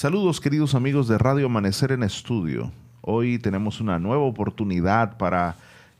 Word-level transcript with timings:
Saludos 0.00 0.40
queridos 0.40 0.74
amigos 0.74 1.08
de 1.08 1.18
Radio 1.18 1.44
Amanecer 1.44 1.92
en 1.92 2.02
Estudio. 2.02 2.72
Hoy 3.02 3.38
tenemos 3.38 3.82
una 3.82 3.98
nueva 3.98 4.22
oportunidad 4.22 5.18
para 5.18 5.56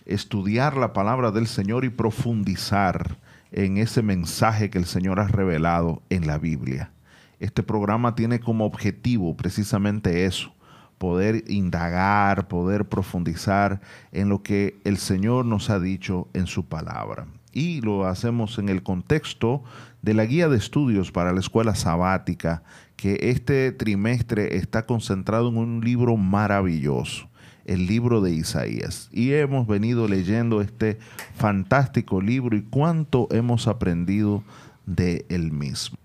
estudiar 0.07 0.75
la 0.79 0.95
palabra 0.95 1.31
del 1.33 1.47
Señor 1.47 1.85
y 1.85 1.91
profundizar 1.91 3.19
en 3.53 3.77
ese 3.77 4.01
mensaje 4.01 4.71
que 4.71 4.79
el 4.79 4.87
Señor 4.87 5.21
ha 5.21 5.29
revelado 5.29 6.01
en 6.09 6.27
la 6.27 6.39
Biblia. 6.39 6.93
Este 7.41 7.63
programa 7.63 8.15
tiene 8.15 8.41
como 8.41 8.65
objetivo 8.65 9.37
precisamente 9.37 10.25
eso, 10.25 10.51
poder 10.97 11.45
indagar, 11.49 12.49
poder 12.49 12.89
profundizar 12.89 13.83
en 14.13 14.31
lo 14.31 14.43
que 14.43 14.81
el 14.85 14.97
Señor 14.97 15.45
nos 15.45 15.69
ha 15.69 15.79
dicho 15.79 16.27
en 16.33 16.47
su 16.47 16.65
palabra. 16.65 17.27
Y 17.53 17.83
lo 17.83 18.07
hacemos 18.07 18.59
en 18.59 18.71
el 18.71 18.83
contexto 18.83 19.63
de 20.01 20.15
la 20.15 20.25
guía 20.25 20.49
de 20.49 20.57
estudios 20.57 21.13
para 21.13 21.33
la 21.33 21.41
escuela 21.41 21.75
sabática, 21.75 22.63
que 23.01 23.31
este 23.31 23.73
trimestre 23.73 24.59
está 24.59 24.85
concentrado 24.85 25.49
en 25.49 25.57
un 25.57 25.81
libro 25.83 26.19
maravilloso, 26.19 27.31
el 27.65 27.87
libro 27.87 28.21
de 28.21 28.33
Isaías. 28.33 29.09
Y 29.11 29.33
hemos 29.33 29.67
venido 29.67 30.07
leyendo 30.07 30.61
este 30.61 30.99
fantástico 31.35 32.21
libro 32.21 32.59
y 32.59 32.61
cuánto 32.61 33.27
hemos 33.31 33.69
aprendido 33.69 34.45
de 34.85 35.25
él 35.31 35.51
mismo. 35.51 35.97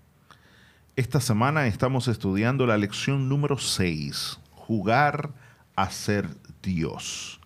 Esta 0.96 1.20
semana 1.20 1.66
estamos 1.66 2.08
estudiando 2.08 2.66
la 2.66 2.78
lección 2.78 3.28
número 3.28 3.58
6, 3.58 4.40
jugar 4.52 5.34
a 5.74 5.90
ser 5.90 6.26
Dios. 6.62 7.40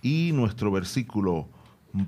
Y 0.00 0.30
nuestro 0.32 0.70
versículo 0.70 1.48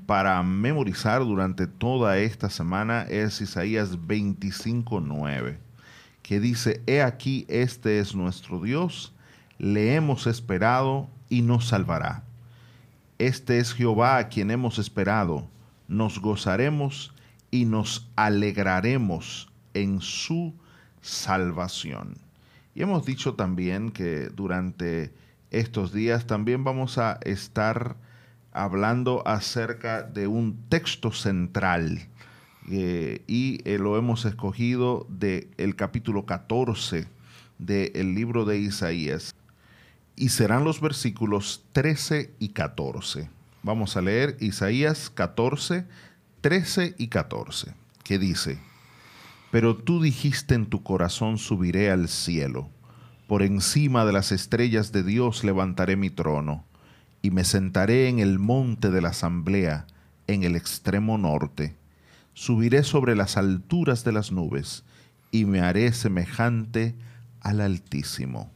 para 0.06 0.40
memorizar 0.44 1.22
durante 1.24 1.66
toda 1.66 2.18
esta 2.18 2.50
semana 2.50 3.02
es 3.02 3.40
Isaías 3.40 3.98
25.9, 3.98 5.58
que 6.24 6.40
dice, 6.40 6.82
He 6.86 7.02
aquí, 7.02 7.44
este 7.48 7.98
es 7.98 8.14
nuestro 8.14 8.58
Dios, 8.58 9.12
le 9.58 9.94
hemos 9.94 10.26
esperado 10.26 11.08
y 11.28 11.42
nos 11.42 11.66
salvará. 11.66 12.24
Este 13.18 13.58
es 13.58 13.74
Jehová 13.74 14.16
a 14.16 14.28
quien 14.28 14.50
hemos 14.50 14.78
esperado, 14.78 15.46
nos 15.86 16.18
gozaremos 16.18 17.12
y 17.50 17.66
nos 17.66 18.08
alegraremos 18.16 19.52
en 19.74 20.00
su 20.00 20.54
salvación. 21.02 22.16
Y 22.74 22.82
hemos 22.82 23.04
dicho 23.04 23.34
también 23.34 23.90
que 23.90 24.30
durante 24.30 25.12
estos 25.50 25.92
días 25.92 26.26
también 26.26 26.64
vamos 26.64 26.96
a 26.96 27.18
estar 27.22 27.96
hablando 28.50 29.22
acerca 29.28 30.02
de 30.02 30.26
un 30.26 30.56
texto 30.70 31.12
central 31.12 32.08
eh, 32.70 33.22
y 33.26 33.60
eh, 33.64 33.78
lo 33.78 33.98
hemos 33.98 34.24
escogido 34.24 35.06
del 35.08 35.48
el 35.58 35.76
capítulo 35.76 36.24
14 36.24 37.06
del 37.58 38.14
libro 38.14 38.44
de 38.44 38.58
Isaías 38.58 39.34
y 40.16 40.30
serán 40.30 40.64
los 40.64 40.80
versículos 40.80 41.64
13 41.72 42.34
y 42.38 42.48
14. 42.50 43.28
Vamos 43.62 43.96
a 43.96 44.02
leer 44.02 44.36
Isaías 44.40 45.10
14, 45.10 45.86
13 46.40 46.94
y 46.98 47.08
14, 47.08 47.74
que 48.02 48.18
dice, 48.18 48.58
pero 49.50 49.76
tú 49.76 50.02
dijiste 50.02 50.54
en 50.54 50.66
tu 50.66 50.82
corazón, 50.82 51.38
subiré 51.38 51.90
al 51.90 52.08
cielo. 52.08 52.68
Por 53.26 53.42
encima 53.42 54.04
de 54.04 54.12
las 54.12 54.32
estrellas 54.32 54.92
de 54.92 55.02
Dios 55.02 55.44
levantaré 55.44 55.96
mi 55.96 56.10
trono, 56.10 56.64
y 57.22 57.30
me 57.30 57.44
sentaré 57.44 58.08
en 58.08 58.18
el 58.18 58.38
monte 58.38 58.90
de 58.90 59.00
la 59.00 59.08
asamblea, 59.10 59.86
en 60.26 60.42
el 60.42 60.56
extremo 60.56 61.16
norte. 61.16 61.74
Subiré 62.34 62.82
sobre 62.82 63.16
las 63.16 63.36
alturas 63.36 64.04
de 64.04 64.12
las 64.12 64.30
nubes, 64.32 64.84
y 65.30 65.46
me 65.46 65.60
haré 65.60 65.92
semejante 65.92 66.94
al 67.40 67.60
Altísimo. 67.60 68.52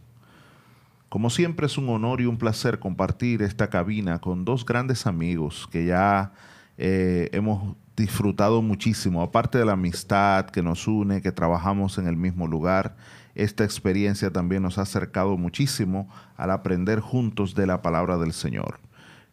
Como 1.09 1.31
siempre 1.31 1.67
es 1.67 1.79
un 1.79 1.89
honor 1.89 2.21
y 2.21 2.27
un 2.27 2.37
placer 2.37 2.79
compartir 2.79 3.43
esta 3.43 3.69
cabina 3.69 4.21
con 4.21 4.45
dos 4.45 4.65
grandes 4.65 5.07
amigos 5.07 5.69
que 5.73 5.87
ya 5.87 6.33
eh, 6.77 7.31
hemos 7.33 7.77
disfrutado 7.97 8.63
muchísimo, 8.63 9.23
aparte 9.23 9.59
de 9.59 9.65
la 9.65 9.73
amistad 9.73 10.47
que 10.47 10.63
nos 10.63 10.87
une, 10.87 11.21
que 11.21 11.33
trabajamos 11.33 11.99
en 11.99 12.07
el 12.07 12.17
mismo 12.17 12.47
lugar. 12.47 12.97
Esta 13.35 13.65
experiencia 13.65 14.31
también 14.31 14.63
nos 14.63 14.79
ha 14.79 14.83
acercado 14.83 15.37
muchísimo 15.37 16.09
al 16.37 16.53
aprender 16.53 17.01
juntos 17.01 17.55
de 17.57 17.67
la 17.67 17.83
palabra 17.83 18.19
del 18.19 18.33
Señor. 18.33 18.79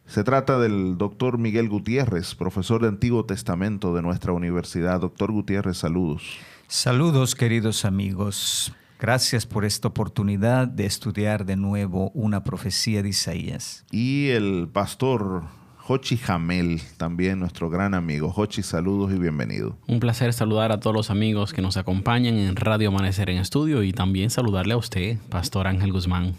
Se 0.06 0.22
trata 0.22 0.58
del 0.58 0.96
doctor 0.98 1.36
Miguel 1.36 1.68
Gutiérrez, 1.68 2.34
profesor 2.34 2.80
de 2.80 2.88
Antiguo 2.88 3.24
Testamento 3.24 3.94
de 3.94 4.02
nuestra 4.02 4.32
universidad. 4.32 5.00
Doctor 5.00 5.32
Gutiérrez, 5.32 5.78
saludos. 5.78 6.38
Saludos, 6.68 7.34
queridos 7.34 7.84
amigos. 7.84 8.72
Gracias 9.00 9.44
por 9.44 9.64
esta 9.64 9.88
oportunidad 9.88 10.68
de 10.68 10.86
estudiar 10.86 11.44
de 11.44 11.56
nuevo 11.56 12.10
una 12.14 12.44
profecía 12.44 13.02
de 13.02 13.10
Isaías. 13.10 13.84
Y 13.90 14.28
el 14.28 14.68
pastor 14.72 15.42
Jochi 15.78 16.16
Jamel, 16.16 16.80
también 16.96 17.40
nuestro 17.40 17.68
gran 17.68 17.92
amigo. 17.92 18.30
Jochi, 18.30 18.62
saludos 18.62 19.12
y 19.12 19.18
bienvenido. 19.18 19.76
Un 19.86 20.00
placer 20.00 20.32
saludar 20.32 20.72
a 20.72 20.80
todos 20.80 20.94
los 20.94 21.10
amigos 21.10 21.52
que 21.52 21.62
nos 21.62 21.76
acompañan 21.76 22.36
en 22.38 22.56
Radio 22.56 22.88
Amanecer 22.88 23.28
en 23.28 23.38
Estudio 23.38 23.82
y 23.82 23.92
también 23.92 24.30
saludarle 24.30 24.74
a 24.74 24.78
usted, 24.78 25.18
Pastor 25.28 25.66
Ángel 25.66 25.92
Guzmán. 25.92 26.34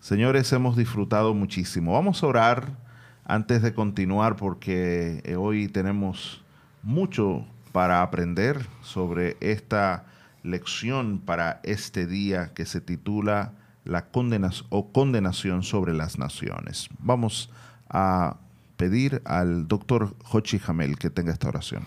Señores, 0.00 0.52
hemos 0.52 0.76
disfrutado 0.76 1.34
muchísimo. 1.34 1.92
Vamos 1.92 2.22
a 2.22 2.26
orar 2.26 2.83
antes 3.24 3.62
de 3.62 3.74
continuar 3.74 4.36
porque 4.36 5.22
eh, 5.24 5.36
hoy 5.36 5.68
tenemos 5.68 6.42
mucho 6.82 7.44
para 7.72 8.02
aprender 8.02 8.66
sobre 8.82 9.36
esta 9.40 10.06
lección 10.42 11.18
para 11.18 11.60
este 11.64 12.06
día 12.06 12.52
que 12.54 12.66
se 12.66 12.80
titula 12.80 13.52
La 13.84 14.06
condenación 14.06 14.66
o 14.70 14.92
condenación 14.92 15.62
sobre 15.62 15.94
las 15.94 16.18
naciones. 16.18 16.88
Vamos 16.98 17.50
a 17.88 18.36
pedir 18.76 19.22
al 19.24 19.66
doctor 19.66 20.14
Jochi 20.22 20.58
Jamel 20.58 20.98
que 20.98 21.10
tenga 21.10 21.32
esta 21.32 21.48
oración. 21.48 21.84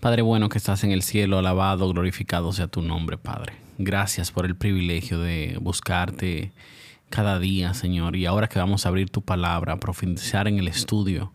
Padre 0.00 0.22
bueno 0.22 0.48
que 0.48 0.58
estás 0.58 0.82
en 0.82 0.90
el 0.90 1.02
cielo, 1.02 1.38
alabado, 1.38 1.88
glorificado 1.92 2.52
sea 2.52 2.66
tu 2.66 2.82
nombre, 2.82 3.18
Padre. 3.18 3.52
Gracias 3.78 4.32
por 4.32 4.46
el 4.46 4.56
privilegio 4.56 5.20
de 5.20 5.58
buscarte 5.60 6.52
cada 7.12 7.38
día, 7.38 7.74
Señor. 7.74 8.16
Y 8.16 8.24
ahora 8.24 8.48
que 8.48 8.58
vamos 8.58 8.86
a 8.86 8.88
abrir 8.88 9.10
tu 9.10 9.20
palabra, 9.20 9.78
profundizar 9.78 10.48
en 10.48 10.58
el 10.58 10.66
estudio, 10.66 11.34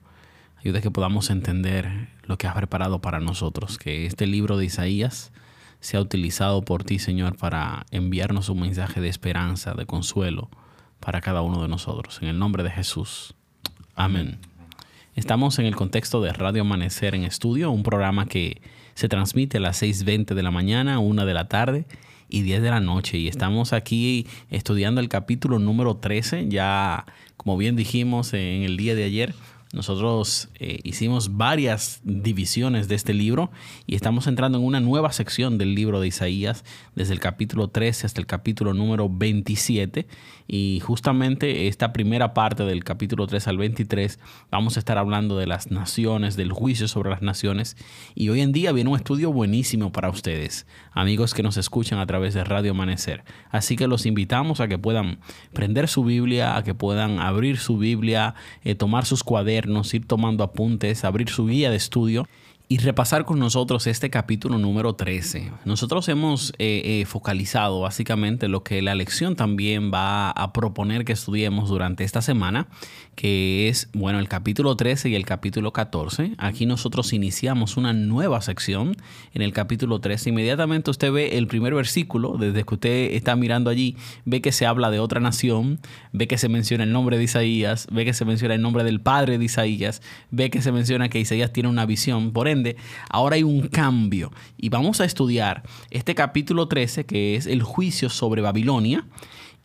ayuda 0.57 0.81
que 0.81 0.89
podamos 0.89 1.29
entender 1.29 2.09
lo 2.23 2.39
que 2.39 2.47
has 2.47 2.55
preparado 2.55 2.99
para 2.99 3.19
nosotros. 3.19 3.77
Que 3.77 4.07
este 4.07 4.25
libro 4.25 4.57
de 4.57 4.65
Isaías 4.65 5.31
sea 5.79 6.01
utilizado 6.01 6.63
por 6.63 6.83
ti, 6.83 6.97
Señor, 6.97 7.37
para 7.37 7.85
enviarnos 7.91 8.49
un 8.49 8.61
mensaje 8.61 9.01
de 9.01 9.07
esperanza, 9.07 9.75
de 9.75 9.85
consuelo 9.85 10.49
para 10.99 11.21
cada 11.21 11.43
uno 11.43 11.61
de 11.61 11.67
nosotros. 11.67 12.19
En 12.23 12.27
el 12.27 12.39
nombre 12.39 12.63
de 12.63 12.71
Jesús. 12.71 13.35
Amén. 13.95 14.39
Estamos 15.15 15.59
en 15.59 15.67
el 15.67 15.75
contexto 15.75 16.21
de 16.21 16.33
Radio 16.33 16.63
Amanecer 16.63 17.13
en 17.13 17.23
Estudio, 17.23 17.69
un 17.69 17.83
programa 17.83 18.25
que 18.25 18.63
se 18.95 19.07
transmite 19.07 19.57
a 19.57 19.61
las 19.61 19.83
6.20 19.83 20.33
de 20.33 20.43
la 20.43 20.49
mañana, 20.49 20.97
1 20.97 21.25
de 21.25 21.33
la 21.35 21.47
tarde 21.47 21.85
y 22.29 22.41
10 22.41 22.61
de 22.61 22.69
la 22.69 22.79
noche. 22.79 23.17
Y 23.17 23.27
estamos 23.27 23.73
aquí 23.73 24.27
estudiando 24.49 25.01
el 25.01 25.09
capítulo 25.09 25.59
número 25.59 25.97
13, 25.97 26.47
ya 26.49 27.05
como 27.37 27.57
bien 27.57 27.75
dijimos 27.75 28.33
en 28.33 28.63
el 28.63 28.77
día 28.77 28.95
de 28.95 29.03
ayer, 29.03 29.33
nosotros 29.77 30.49
eh, 30.55 30.79
hicimos 30.81 31.37
varias 31.37 32.01
divisiones 32.03 32.87
de 32.87 32.95
este 32.95 33.13
libro 33.13 33.51
y 33.85 33.93
estamos 33.93 34.25
entrando 34.25 34.57
en 34.57 34.63
una 34.63 34.79
nueva 34.79 35.11
sección 35.11 35.59
del 35.59 35.75
libro 35.75 36.01
de 36.01 36.07
Isaías, 36.07 36.65
desde 36.95 37.13
el 37.13 37.19
capítulo 37.19 37.67
13 37.67 38.07
hasta 38.07 38.19
el 38.19 38.25
capítulo 38.25 38.73
número 38.73 39.07
27. 39.07 40.07
Y 40.47 40.79
justamente 40.83 41.67
esta 41.67 41.93
primera 41.93 42.33
parte 42.33 42.63
del 42.63 42.83
capítulo 42.83 43.27
3 43.27 43.47
al 43.49 43.57
23 43.59 44.17
vamos 44.49 44.77
a 44.77 44.79
estar 44.79 44.97
hablando 44.97 45.37
de 45.37 45.45
las 45.45 45.69
naciones, 45.69 46.35
del 46.37 46.51
juicio 46.51 46.87
sobre 46.87 47.11
las 47.11 47.21
naciones. 47.21 47.77
Y 48.15 48.29
hoy 48.29 48.41
en 48.41 48.53
día 48.53 48.71
viene 48.71 48.89
un 48.89 48.95
estudio 48.95 49.31
buenísimo 49.31 49.91
para 49.91 50.09
ustedes, 50.09 50.65
amigos 50.91 51.35
que 51.35 51.43
nos 51.43 51.57
escuchan 51.57 51.99
a 51.99 52.07
través 52.07 52.33
de 52.33 52.43
Radio 52.43 52.71
Amanecer. 52.71 53.23
Así 53.51 53.75
que 53.75 53.85
los 53.85 54.07
invitamos 54.07 54.59
a 54.59 54.67
que 54.67 54.79
puedan 54.79 55.19
prender 55.53 55.87
su 55.87 56.03
Biblia, 56.03 56.57
a 56.57 56.63
que 56.63 56.73
puedan 56.73 57.19
abrir 57.19 57.59
su 57.59 57.77
Biblia, 57.77 58.33
eh, 58.63 58.73
tomar 58.73 59.05
sus 59.05 59.23
cuadernos 59.23 59.66
ir 59.93 60.05
tomando 60.05 60.43
apuntes, 60.43 61.03
abrir 61.03 61.29
su 61.29 61.47
guía 61.47 61.69
de 61.69 61.77
estudio 61.77 62.27
y 62.69 62.79
repasar 62.79 63.23
con 63.23 63.39
nosotros 63.39 63.87
este 63.87 64.09
capítulo 64.09 64.57
número 64.57 64.95
13. 64.95 65.51
Nosotros 65.63 66.09
hemos 66.09 66.51
eh, 66.57 66.81
eh, 66.83 67.05
focalizado 67.05 67.79
básicamente 67.79 68.49
lo 68.49 68.63
que 68.63 68.81
la 68.81 68.93
lección 68.93 69.37
también 69.37 69.91
va 69.93 70.31
a 70.31 70.51
proponer 70.51 71.05
que 71.05 71.13
estudiemos 71.13 71.69
durante 71.69 72.03
esta 72.03 72.21
semana, 72.21 72.67
que 73.17 73.67
es, 73.67 73.89
bueno, 73.93 74.19
el 74.19 74.29
capítulo 74.29 74.77
13 74.77 75.09
y 75.09 75.15
el 75.15 75.25
capítulo 75.25 75.73
14. 75.73 76.33
Aquí 76.37 76.67
nosotros 76.67 77.13
iniciamos 77.13 77.75
una 77.75 77.91
nueva 77.91 78.41
sección 78.41 78.95
en 79.33 79.41
el 79.41 79.53
capítulo 79.53 79.99
13. 79.99 80.29
Inmediatamente 80.29 80.91
usted 80.91 81.11
ve 81.11 81.39
el 81.39 81.47
primer 81.47 81.73
versículo, 81.73 82.37
desde 82.37 82.63
que 82.63 82.75
usted 82.75 83.13
está 83.13 83.35
mirando 83.35 83.71
allí, 83.71 83.97
ve 84.25 84.39
que 84.39 84.51
se 84.51 84.67
habla 84.67 84.91
de 84.91 84.99
otra 84.99 85.19
nación, 85.19 85.79
ve 86.13 86.27
que 86.27 86.37
se 86.37 86.47
menciona 86.47 86.83
el 86.83 86.93
nombre 86.93 87.17
de 87.17 87.23
Isaías, 87.23 87.87
ve 87.91 88.05
que 88.05 88.13
se 88.13 88.23
menciona 88.23 88.53
el 88.53 88.61
nombre 88.61 88.83
del 88.83 89.01
padre 89.01 89.39
de 89.39 89.45
Isaías, 89.45 90.03
ve 90.29 90.51
que 90.51 90.61
se 90.61 90.71
menciona 90.71 91.09
que 91.09 91.19
Isaías 91.19 91.51
tiene 91.51 91.69
una 91.69 91.87
visión. 91.87 92.33
Por 92.33 92.47
ende, 92.47 92.75
ahora 93.09 93.37
hay 93.37 93.43
un 93.43 93.67
cambio. 93.67 94.31
Y 94.57 94.69
vamos 94.69 95.01
a 95.01 95.05
estudiar 95.05 95.63
este 95.89 96.13
capítulo 96.13 96.67
13, 96.67 97.07
que 97.07 97.35
es 97.35 97.47
el 97.47 97.63
juicio 97.63 98.09
sobre 98.09 98.43
Babilonia. 98.43 99.05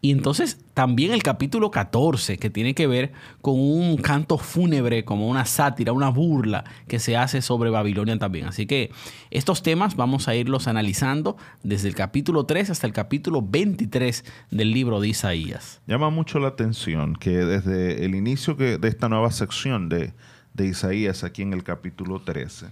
Y 0.05 0.11
entonces 0.11 0.59
también 0.75 1.13
el 1.13 1.23
capítulo 1.23 1.71
14, 1.71 2.37
que 2.37 2.51
tiene 2.51 2.75
que 2.75 2.89
ver 2.89 3.13
con 3.41 3.55
un 3.55 3.97
canto 3.99 4.37
fúnebre, 4.37 5.05
como 5.05 5.29
una 5.29 5.45
sátira, 5.45 5.93
una 5.93 6.09
burla 6.09 6.65
que 6.89 6.99
se 6.99 7.17
hace 7.17 7.41
sobre 7.41 7.71
Babilonia 7.71 8.19
también. 8.19 8.47
Así 8.47 8.67
que 8.67 8.91
estos 9.31 9.63
temas 9.63 9.95
vamos 9.95 10.27
a 10.27 10.35
irlos 10.35 10.67
analizando 10.67 11.37
desde 11.63 11.87
el 11.87 11.95
capítulo 11.95 12.47
3 12.47 12.71
hasta 12.71 12.89
el 12.89 12.93
capítulo 12.93 13.43
23 13.43 14.25
del 14.51 14.73
libro 14.73 15.01
de 15.01 15.07
Isaías. 15.07 15.81
Llama 15.87 16.11
mucho 16.11 16.41
la 16.41 16.49
atención 16.49 17.15
que 17.15 17.31
desde 17.31 18.05
el 18.05 18.17
inicio 18.17 18.55
de 18.55 18.81
esta 18.83 19.09
nueva 19.09 19.31
sección 19.31 19.89
de, 19.89 20.15
de 20.53 20.67
Isaías, 20.67 21.23
aquí 21.23 21.43
en 21.43 21.53
el 21.53 21.63
capítulo 21.63 22.21
13, 22.23 22.67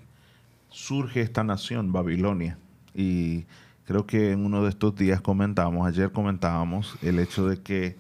surge 0.68 1.20
esta 1.20 1.44
nación, 1.44 1.92
Babilonia. 1.92 2.58
Y 2.92 3.44
creo 3.90 4.06
que 4.06 4.30
en 4.30 4.44
uno 4.44 4.62
de 4.62 4.68
estos 4.68 4.94
días 4.94 5.20
comentábamos, 5.20 5.84
ayer 5.84 6.12
comentábamos 6.12 6.96
el 7.02 7.18
hecho 7.18 7.48
de 7.48 7.60
que 7.60 7.96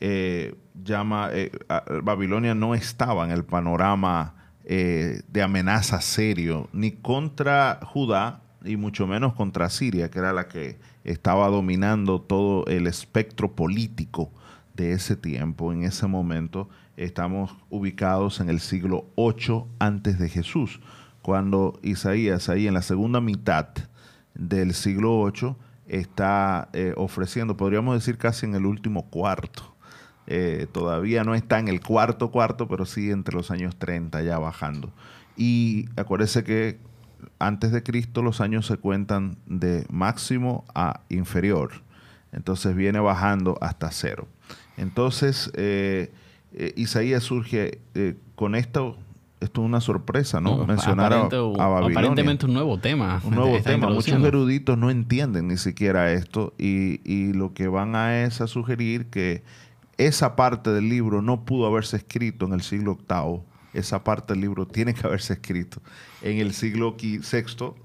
eh, 0.00 0.54
llama, 0.82 1.28
eh, 1.32 1.52
Babilonia 2.02 2.54
no 2.54 2.74
estaba 2.74 3.26
en 3.26 3.32
el 3.32 3.44
panorama 3.44 4.36
eh, 4.64 5.20
de 5.28 5.42
amenaza 5.42 6.00
serio, 6.00 6.70
ni 6.72 6.92
contra 6.92 7.78
Judá, 7.82 8.40
y 8.64 8.76
mucho 8.76 9.06
menos 9.06 9.34
contra 9.34 9.68
Siria, 9.68 10.10
que 10.10 10.18
era 10.18 10.32
la 10.32 10.48
que 10.48 10.78
estaba 11.04 11.48
dominando 11.48 12.22
todo 12.22 12.64
el 12.64 12.86
espectro 12.86 13.54
político 13.54 14.32
de 14.72 14.92
ese 14.92 15.14
tiempo. 15.14 15.74
En 15.74 15.82
ese 15.82 16.06
momento 16.06 16.70
estamos 16.96 17.54
ubicados 17.68 18.40
en 18.40 18.48
el 18.48 18.60
siglo 18.60 19.04
8 19.16 19.68
antes 19.78 20.18
de 20.18 20.30
Jesús, 20.30 20.80
cuando 21.20 21.78
Isaías 21.82 22.48
ahí 22.48 22.66
en 22.66 22.72
la 22.72 22.80
segunda 22.80 23.20
mitad 23.20 23.68
del 24.38 24.72
siglo 24.72 25.30
VIII 25.30 25.56
está 25.86 26.68
eh, 26.72 26.94
ofreciendo, 26.96 27.56
podríamos 27.56 27.94
decir 27.94 28.16
casi 28.16 28.46
en 28.46 28.54
el 28.54 28.64
último 28.64 29.10
cuarto. 29.10 29.74
Eh, 30.26 30.66
todavía 30.72 31.24
no 31.24 31.34
está 31.34 31.58
en 31.58 31.68
el 31.68 31.80
cuarto 31.80 32.30
cuarto, 32.30 32.68
pero 32.68 32.86
sí 32.86 33.10
entre 33.10 33.34
los 33.34 33.50
años 33.50 33.76
30 33.76 34.22
ya 34.22 34.38
bajando. 34.38 34.92
Y 35.36 35.88
acuérdese 35.96 36.44
que 36.44 36.78
antes 37.38 37.72
de 37.72 37.82
Cristo 37.82 38.22
los 38.22 38.40
años 38.40 38.66
se 38.66 38.76
cuentan 38.76 39.38
de 39.46 39.86
máximo 39.90 40.64
a 40.74 41.00
inferior. 41.08 41.82
Entonces 42.32 42.76
viene 42.76 43.00
bajando 43.00 43.58
hasta 43.60 43.90
cero. 43.90 44.28
Entonces 44.76 45.50
eh, 45.54 46.12
Isaías 46.76 47.22
surge 47.22 47.80
con 48.34 48.54
esto 48.54 48.98
esto 49.40 49.60
es 49.62 49.66
una 49.66 49.80
sorpresa, 49.80 50.40
¿no? 50.40 50.66
Mencionar 50.66 51.12
a, 51.12 51.28
Babilonia. 51.28 51.98
Aparentemente 51.98 52.46
un 52.46 52.54
nuevo 52.54 52.78
tema. 52.78 53.20
Un 53.24 53.34
nuevo 53.34 53.60
tema. 53.62 53.88
Muchos 53.88 54.22
eruditos 54.22 54.76
no 54.76 54.90
entienden 54.90 55.48
ni 55.48 55.56
siquiera 55.56 56.12
esto 56.12 56.54
y, 56.58 57.00
y, 57.04 57.32
lo 57.32 57.54
que 57.54 57.68
van 57.68 57.94
a 57.94 58.22
es 58.22 58.40
a 58.40 58.46
sugerir 58.46 59.06
que 59.06 59.42
esa 59.96 60.36
parte 60.36 60.70
del 60.70 60.88
libro 60.88 61.22
no 61.22 61.44
pudo 61.44 61.66
haberse 61.66 61.96
escrito 61.98 62.46
en 62.46 62.52
el 62.52 62.62
siglo 62.62 62.98
VIII. 63.08 63.40
Esa 63.74 64.02
parte 64.02 64.32
del 64.32 64.40
libro 64.40 64.66
tiene 64.66 64.94
que 64.94 65.06
haberse 65.06 65.34
escrito 65.34 65.80
en 66.22 66.38
el 66.38 66.52
siglo 66.52 66.96
VI, 66.98 67.20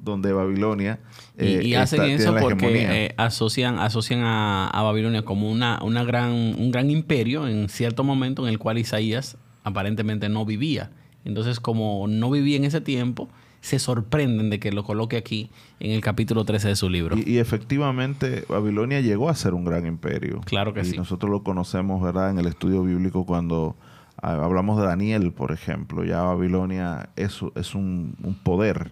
donde 0.01 0.31
Babilonia. 0.31 0.99
y, 1.37 1.73
eh, 1.73 1.77
hacen 1.77 2.03
eso 2.03 2.35
porque 2.39 3.05
eh, 3.05 3.13
asocian, 3.17 3.79
asocian 3.79 4.21
a, 4.21 4.69
a, 4.69 4.81
Babilonia 4.81 5.23
como 5.23 5.51
una, 5.51 5.79
una 5.83 6.03
gran, 6.03 6.31
un 6.31 6.71
gran 6.71 6.89
imperio 6.89 7.47
en 7.47 7.69
cierto 7.69 8.03
momento 8.03 8.47
en 8.47 8.53
el 8.53 8.59
cual 8.59 8.77
Isaías 8.77 9.37
aparentemente 9.63 10.29
no 10.29 10.45
vivía. 10.45 10.91
Entonces, 11.25 11.59
como 11.59 12.07
no 12.07 12.29
viví 12.29 12.55
en 12.55 12.65
ese 12.65 12.81
tiempo, 12.81 13.29
se 13.61 13.79
sorprenden 13.79 14.49
de 14.49 14.59
que 14.59 14.73
lo 14.73 14.83
coloque 14.83 15.15
aquí 15.15 15.49
en 15.79 15.91
el 15.91 16.01
capítulo 16.01 16.43
13 16.43 16.67
de 16.67 16.75
su 16.75 16.89
libro. 16.89 17.15
Y, 17.17 17.37
efectivamente, 17.37 18.43
Babilonia 18.49 18.99
llegó 18.99 19.29
a 19.29 19.35
ser 19.35 19.53
un 19.53 19.63
gran 19.63 19.85
imperio. 19.85 20.41
Claro 20.41 20.73
que 20.73 20.81
y 20.81 20.85
sí. 20.85 20.97
Nosotros 20.97 21.31
lo 21.31 21.43
conocemos, 21.43 22.01
¿verdad?, 22.01 22.29
en 22.29 22.39
el 22.39 22.47
estudio 22.47 22.83
bíblico 22.83 23.25
cuando 23.25 23.77
ah, 24.21 24.33
hablamos 24.33 24.77
de 24.79 24.85
Daniel, 24.85 25.31
por 25.31 25.53
ejemplo. 25.53 26.03
Ya 26.03 26.23
Babilonia 26.23 27.09
es, 27.15 27.39
es 27.55 27.73
un, 27.73 28.17
un 28.21 28.35
poder. 28.35 28.91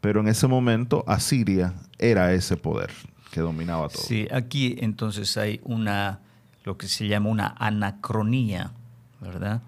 Pero 0.00 0.20
en 0.20 0.28
ese 0.28 0.46
momento, 0.46 1.02
Asiria 1.08 1.74
era 1.98 2.32
ese 2.32 2.56
poder 2.56 2.90
que 3.32 3.40
dominaba 3.40 3.88
todo. 3.88 4.02
Sí, 4.02 4.28
aquí 4.30 4.76
entonces 4.78 5.36
hay 5.36 5.60
una, 5.64 6.20
lo 6.62 6.76
que 6.76 6.86
se 6.86 7.08
llama 7.08 7.28
una 7.28 7.54
anacronía, 7.58 8.72
¿verdad? 9.20 9.62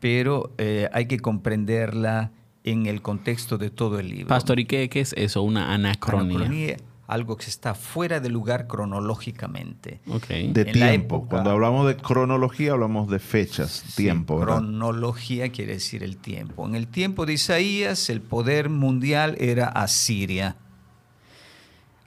Pero 0.00 0.54
eh, 0.58 0.88
hay 0.92 1.06
que 1.06 1.18
comprenderla 1.18 2.32
en 2.64 2.86
el 2.86 3.02
contexto 3.02 3.58
de 3.58 3.70
todo 3.70 3.98
el 3.98 4.08
libro. 4.08 4.28
Pastor, 4.28 4.60
¿y 4.60 4.66
qué, 4.66 4.88
es 4.92 5.14
eso? 5.16 5.42
Una 5.42 5.72
anacronía. 5.72 6.36
anacronía 6.36 6.76
algo 7.08 7.38
que 7.38 7.46
está 7.46 7.74
fuera 7.74 8.20
de 8.20 8.28
lugar 8.28 8.66
cronológicamente. 8.66 10.00
De 10.04 10.64
tiempo. 10.66 11.26
Cuando 11.26 11.50
hablamos 11.50 11.88
de 11.88 11.96
cronología, 11.96 12.72
hablamos 12.72 13.08
de 13.08 13.18
fechas, 13.18 13.94
tiempo. 13.96 14.38
Cronología 14.40 15.48
quiere 15.48 15.72
decir 15.72 16.02
el 16.02 16.18
tiempo. 16.18 16.66
En 16.66 16.74
el 16.74 16.86
tiempo 16.86 17.24
de 17.24 17.32
Isaías, 17.32 18.10
el 18.10 18.20
poder 18.20 18.68
mundial 18.68 19.36
era 19.40 19.68
Asiria. 19.68 20.56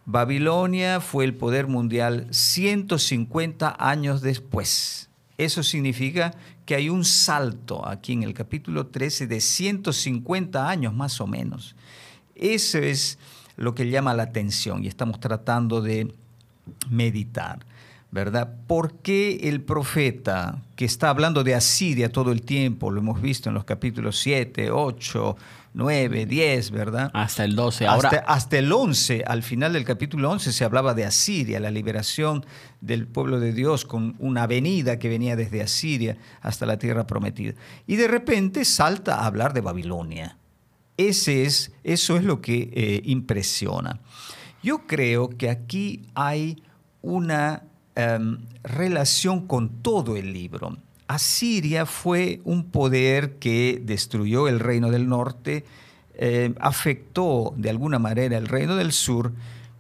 Babilonia 0.06 1.00
fue 1.00 1.26
el 1.26 1.34
poder 1.34 1.66
mundial 1.66 2.28
150 2.30 3.76
años 3.80 4.22
después. 4.22 5.10
Eso 5.40 5.64
significa 5.64 6.36
que 6.72 6.76
hay 6.78 6.90
un 6.90 7.04
salto 7.04 7.86
aquí 7.86 8.14
en 8.14 8.24
el 8.24 8.34
capítulo 8.34 8.88
13 8.88 9.28
de 9.28 9.42
150 9.42 10.70
años 10.70 10.94
más 10.94 11.20
o 11.20 11.28
menos. 11.28 11.76
Eso 12.34 12.78
es 12.78 13.20
lo 13.58 13.76
que 13.76 13.90
llama 13.90 14.14
la 14.14 14.24
atención 14.24 14.82
y 14.82 14.88
estamos 14.88 15.20
tratando 15.20 15.82
de 15.82 16.16
meditar, 16.90 17.66
¿verdad? 18.10 18.56
¿Por 18.68 18.94
qué 19.00 19.50
el 19.50 19.60
profeta 19.60 20.62
que 20.78 20.86
está 20.86 21.10
hablando 21.10 21.44
de 21.44 21.56
Asiria 21.56 22.10
todo 22.10 22.32
el 22.32 22.42
tiempo, 22.42 22.90
lo 22.90 23.02
hemos 23.02 23.22
visto 23.22 23.50
en 23.50 23.56
los 23.56 23.66
capítulos 23.66 24.18
7, 24.20 24.72
8, 24.72 25.36
9, 25.74 26.26
10, 26.26 26.72
¿verdad? 26.72 27.12
Hasta 27.14 27.46
el 27.46 27.56
12. 27.56 27.88
Ahora, 27.88 28.24
hasta, 28.28 28.58
el 28.58 28.72
11, 28.72 29.24
al 29.26 29.42
final 29.42 29.74
del 29.74 29.86
capítulo 29.86 30.30
11 30.30 30.52
se 30.52 30.66
hablaba 30.66 30.94
de 30.94 31.06
Asiria, 31.06 31.60
la 31.60 31.72
liberación 31.72 32.46
del 32.82 33.08
pueblo 33.08 33.40
de 33.40 33.54
Dios 33.54 33.86
con 33.86 34.16
una 34.20 34.44
avenida 34.44 35.00
que 35.00 35.08
venía 35.08 35.36
desde 35.36 35.62
Asiria 35.62 36.18
hasta 36.42 36.66
la 36.66 36.78
tierra 36.78 37.08
prometida. 37.08 37.54
Y 37.88 37.96
de 37.96 38.08
repente 38.08 38.66
salta 38.66 39.16
a 39.16 39.26
hablar 39.26 39.54
de 39.54 39.62
Babilonia. 39.62 40.38
Ese 40.98 41.44
es, 41.44 41.72
eso 41.84 42.18
es 42.18 42.24
lo 42.24 42.42
que 42.42 42.70
eh, 42.74 43.02
impresiona. 43.06 44.02
Yo 44.62 44.86
creo 44.88 45.30
que 45.30 45.50
aquí 45.50 46.04
hay 46.14 46.62
una 47.02 47.64
em, 47.96 48.40
relación 48.64 49.48
con 49.48 49.82
todo 49.82 50.18
el 50.18 50.34
libro. 50.34 50.78
Asiria 51.14 51.86
fue 51.86 52.42
un 52.44 52.66
poder 52.66 53.38
que 53.38 53.82
destruyó 53.84 54.48
el 54.48 54.60
reino 54.60 54.92
del 54.92 55.08
norte, 55.08 55.66
eh, 56.16 56.54
afectó 56.60 57.54
de 57.58 57.70
alguna 57.70 58.00
manera 58.00 58.38
el 58.38 58.48
reino 58.48 58.76
del 58.76 58.92
sur, 58.92 59.34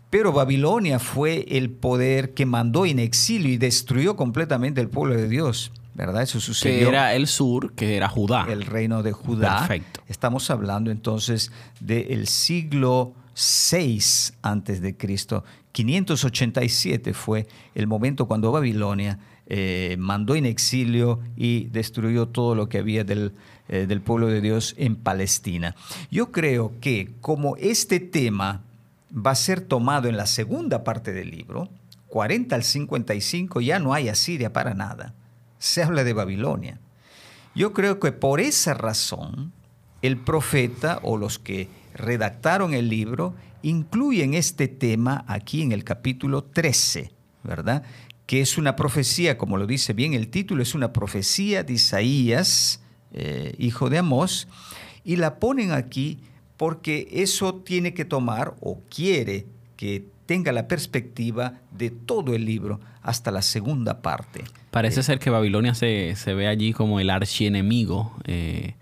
pero 0.10 0.34
Babilonia 0.34 1.00
fue 1.00 1.46
el 1.50 1.70
poder 1.70 2.34
que 2.34 2.46
mandó 2.46 2.86
en 2.86 3.00
exilio 3.00 3.52
y 3.52 3.58
destruyó 3.58 4.16
completamente 4.18 4.82
el 4.82 4.90
pueblo 4.90 5.16
de 5.16 5.30
Dios. 5.30 5.72
¿Verdad? 5.94 6.22
Eso 6.22 6.40
sucedió. 6.40 6.80
Que 6.80 6.88
era 6.88 7.14
el 7.16 7.28
sur, 7.28 7.74
que 7.74 7.98
era 7.98 8.08
Judá. 8.08 8.46
El 8.50 8.66
reino 8.66 9.04
de 9.04 9.12
Judá. 9.12 9.60
Perfecto. 9.60 10.02
Estamos 10.08 10.50
hablando 10.50 10.90
entonces 10.90 11.52
del 11.82 12.28
siglo 12.28 13.14
6 13.34 14.34
antes 14.42 14.82
de 14.82 14.96
Cristo. 14.96 15.44
587 15.74 17.14
fue 17.14 17.48
el 17.76 17.88
momento 17.88 18.26
cuando 18.26 18.52
Babilonia 18.52 19.20
eh, 19.54 19.98
mandó 20.00 20.36
en 20.36 20.46
exilio 20.46 21.20
y 21.36 21.66
destruyó 21.66 22.30
todo 22.30 22.56
lo 22.56 22.70
que 22.70 22.78
había 22.78 23.04
del, 23.04 23.34
eh, 23.68 23.86
del 23.86 24.00
pueblo 24.00 24.28
de 24.28 24.40
Dios 24.40 24.76
en 24.78 24.96
Palestina. 24.96 25.76
Yo 26.10 26.32
creo 26.32 26.72
que 26.80 27.10
como 27.20 27.58
este 27.58 28.00
tema 28.00 28.62
va 29.14 29.32
a 29.32 29.36
ser 29.36 29.60
tomado 29.60 30.08
en 30.08 30.16
la 30.16 30.26
segunda 30.26 30.86
parte 30.86 31.12
del 31.12 31.32
libro, 31.32 31.68
40 32.08 32.56
al 32.56 32.64
55 32.64 33.60
ya 33.60 33.80
no 33.80 33.94
hay 33.94 34.08
Asiria 34.08 34.54
para 34.54 34.74
nada. 34.74 35.14
Se 35.60 35.84
habla 35.84 36.06
de 36.06 36.14
Babilonia. 36.14 36.80
Yo 37.54 37.74
creo 37.74 38.00
que 38.00 38.14
por 38.14 38.40
esa 38.40 38.74
razón 38.74 39.52
el 40.02 40.16
profeta 40.16 41.02
o 41.04 41.18
los 41.18 41.40
que 41.40 41.68
redactaron 41.94 42.74
el 42.74 42.88
libro 42.88 43.36
incluyen 43.64 44.34
este 44.34 44.70
tema 44.70 45.26
aquí 45.28 45.62
en 45.62 45.74
el 45.74 45.84
capítulo 45.84 46.46
13, 46.46 47.12
¿verdad? 47.44 47.84
Que 48.32 48.40
es 48.40 48.58
una 48.58 48.78
profecía, 48.78 49.38
como 49.38 49.58
lo 49.58 49.68
dice 49.68 49.92
bien 49.92 50.14
el 50.14 50.30
título, 50.30 50.64
es 50.64 50.74
una 50.74 50.94
profecía 50.94 51.64
de 51.64 51.74
Isaías, 51.74 52.80
eh, 53.12 53.54
hijo 53.58 53.90
de 53.90 53.98
Amós, 53.98 54.48
y 55.04 55.18
la 55.18 55.38
ponen 55.38 55.74
aquí 55.74 56.20
porque 56.56 57.10
eso 57.12 57.56
tiene 57.56 57.94
que 57.94 58.06
tomar 58.06 58.56
o 58.62 58.80
quiere 58.90 59.48
que 59.76 60.06
tenga 60.28 60.54
la 60.54 60.70
perspectiva 60.70 61.60
de 61.72 61.90
todo 61.90 62.34
el 62.34 62.46
libro 62.46 62.80
hasta 63.02 63.32
la 63.32 63.42
segunda 63.42 64.02
parte. 64.02 64.46
Parece 64.70 65.02
eh, 65.02 65.04
ser 65.04 65.20
que 65.20 65.30
Babilonia 65.30 65.76
se, 65.76 66.16
ve 66.34 66.48
allí 66.48 66.72
como 66.72 67.02
el 67.02 67.10
archienemigo. 67.10 68.16
Eh, 68.24 68.76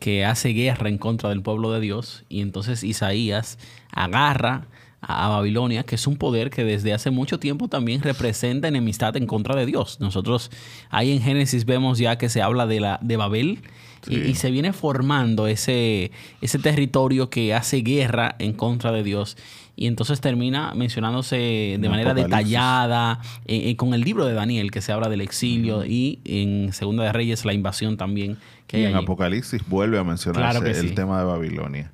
que 0.00 0.24
hace 0.24 0.50
guerra 0.50 0.88
en 0.88 0.98
contra 0.98 1.28
del 1.28 1.42
pueblo 1.42 1.72
de 1.72 1.80
Dios. 1.80 2.24
Y 2.28 2.40
entonces 2.40 2.84
Isaías 2.84 3.58
agarra 3.90 4.68
a, 5.00 5.28
Babilonia, 5.28 5.84
que 5.84 5.94
es 5.94 6.06
un 6.06 6.16
poder 6.16 6.50
que 6.50 6.64
desde 6.64 6.92
hace 6.92 7.10
mucho 7.10 7.38
tiempo 7.38 7.68
también 7.68 8.02
representa 8.02 8.68
enemistad 8.68 9.16
en 9.16 9.26
contra 9.26 9.54
de 9.54 9.66
Dios. 9.66 10.00
Nosotros 10.00 10.50
ahí 10.90 11.12
en 11.12 11.22
Génesis 11.22 11.64
vemos 11.64 11.98
ya 11.98 12.18
que 12.18 12.28
se 12.28 12.42
habla 12.42 12.66
de, 12.66 12.80
la, 12.80 12.98
de 13.02 13.16
Babel 13.16 13.60
y, 14.06 14.34
se 14.34 14.50
viene 14.50 14.72
formando 14.72 15.46
ese, 15.46 16.12
ese 16.40 16.58
territorio 16.58 17.30
que 17.30 17.54
hace 17.54 17.78
guerra 17.78 18.36
en 18.38 18.52
contra 18.52 18.92
de 18.92 19.02
Dios. 19.02 19.36
Y 19.76 19.86
entonces 19.86 20.20
termina 20.20 20.72
mencionándose 20.74 21.76
de 21.78 21.88
manera 21.88 22.14
detallada 22.14 23.20
eh, 23.46 23.70
eh, 23.70 23.76
con 23.76 23.94
el 23.94 24.00
libro 24.00 24.24
de 24.24 24.34
Daniel, 24.34 24.70
que 24.72 24.80
se 24.80 24.90
habla 24.90 25.08
del 25.08 25.20
exilio, 25.20 25.84
y 25.84 26.18
en 26.24 26.72
Segunda 26.72 27.04
de 27.04 27.12
Reyes 27.12 27.44
la 27.44 27.52
invasión 27.52 27.96
también. 27.96 28.38
Que 28.66 28.88
en 28.88 28.96
Apocalipsis 28.96 29.62
vuelve 29.68 29.98
a 29.98 30.04
mencionarse 30.04 30.80
el 30.80 30.94
tema 30.94 31.20
de 31.20 31.24
Babilonia. 31.26 31.92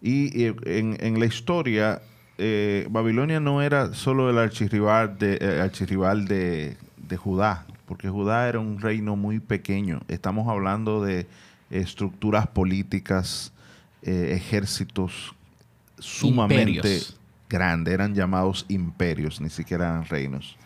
Y, 0.00 0.44
en, 0.44 0.96
en 1.00 1.20
la 1.20 1.26
historia 1.26 2.00
eh, 2.38 2.86
Babilonia 2.90 3.40
no 3.40 3.62
era 3.62 3.94
solo 3.94 4.28
el 4.28 4.38
archirrival 4.38 5.18
de, 5.18 5.38
eh, 5.40 6.76
de, 6.96 7.16
Judá, 7.16 7.66
porque 7.86 8.08
Judá 8.08 8.48
era 8.48 8.58
un 8.58 8.80
reino 8.80 9.16
muy 9.16 9.40
pequeño. 9.40 10.00
Estamos 10.08 10.48
hablando 10.48 11.02
de 11.02 11.26
estructuras 11.70 12.46
políticas, 12.46 13.52
eh, 14.02 14.32
ejércitos 14.34 15.34
sumamente 15.98 17.00
grandes, 17.48 17.94
eran 17.94 18.14
llamados 18.14 18.66
imperios, 18.68 19.40
ni 19.40 19.48
siquiera 19.48 19.86
eran 19.86 20.04
reinos, 20.04 20.56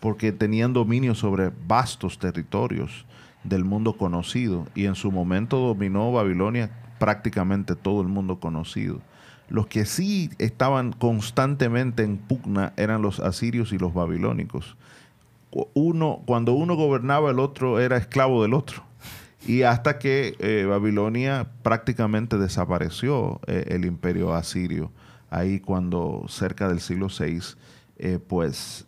porque 0.00 0.32
tenían 0.32 0.72
dominio 0.72 1.14
sobre 1.14 1.52
vastos 1.66 2.18
territorios 2.18 3.04
del 3.44 3.64
mundo 3.64 3.96
conocido 3.96 4.66
y 4.74 4.86
en 4.86 4.94
su 4.96 5.12
momento 5.12 5.58
dominó 5.58 6.12
Babilonia 6.12 6.70
prácticamente 6.98 7.74
todo 7.76 8.02
el 8.02 8.08
mundo 8.08 8.40
conocido. 8.40 9.00
Los 9.50 9.66
que 9.66 9.84
sí 9.84 10.30
estaban 10.38 10.92
constantemente 10.92 12.04
en 12.04 12.16
pugna 12.16 12.72
eran 12.76 13.02
los 13.02 13.18
asirios 13.18 13.72
y 13.72 13.78
los 13.78 13.92
babilónicos. 13.92 14.76
Uno, 15.74 16.22
cuando 16.24 16.52
uno 16.52 16.76
gobernaba, 16.76 17.32
el 17.32 17.40
otro 17.40 17.80
era 17.80 17.96
esclavo 17.96 18.42
del 18.42 18.54
otro. 18.54 18.84
Y 19.46 19.62
hasta 19.62 19.98
que 19.98 20.36
eh, 20.38 20.64
Babilonia 20.68 21.48
prácticamente 21.62 22.38
desapareció 22.38 23.40
eh, 23.46 23.64
el 23.68 23.84
imperio 23.84 24.34
asirio, 24.34 24.92
ahí 25.30 25.58
cuando 25.58 26.26
cerca 26.28 26.68
del 26.68 26.80
siglo 26.80 27.08
VI, 27.08 27.40
eh, 27.98 28.18
pues 28.24 28.86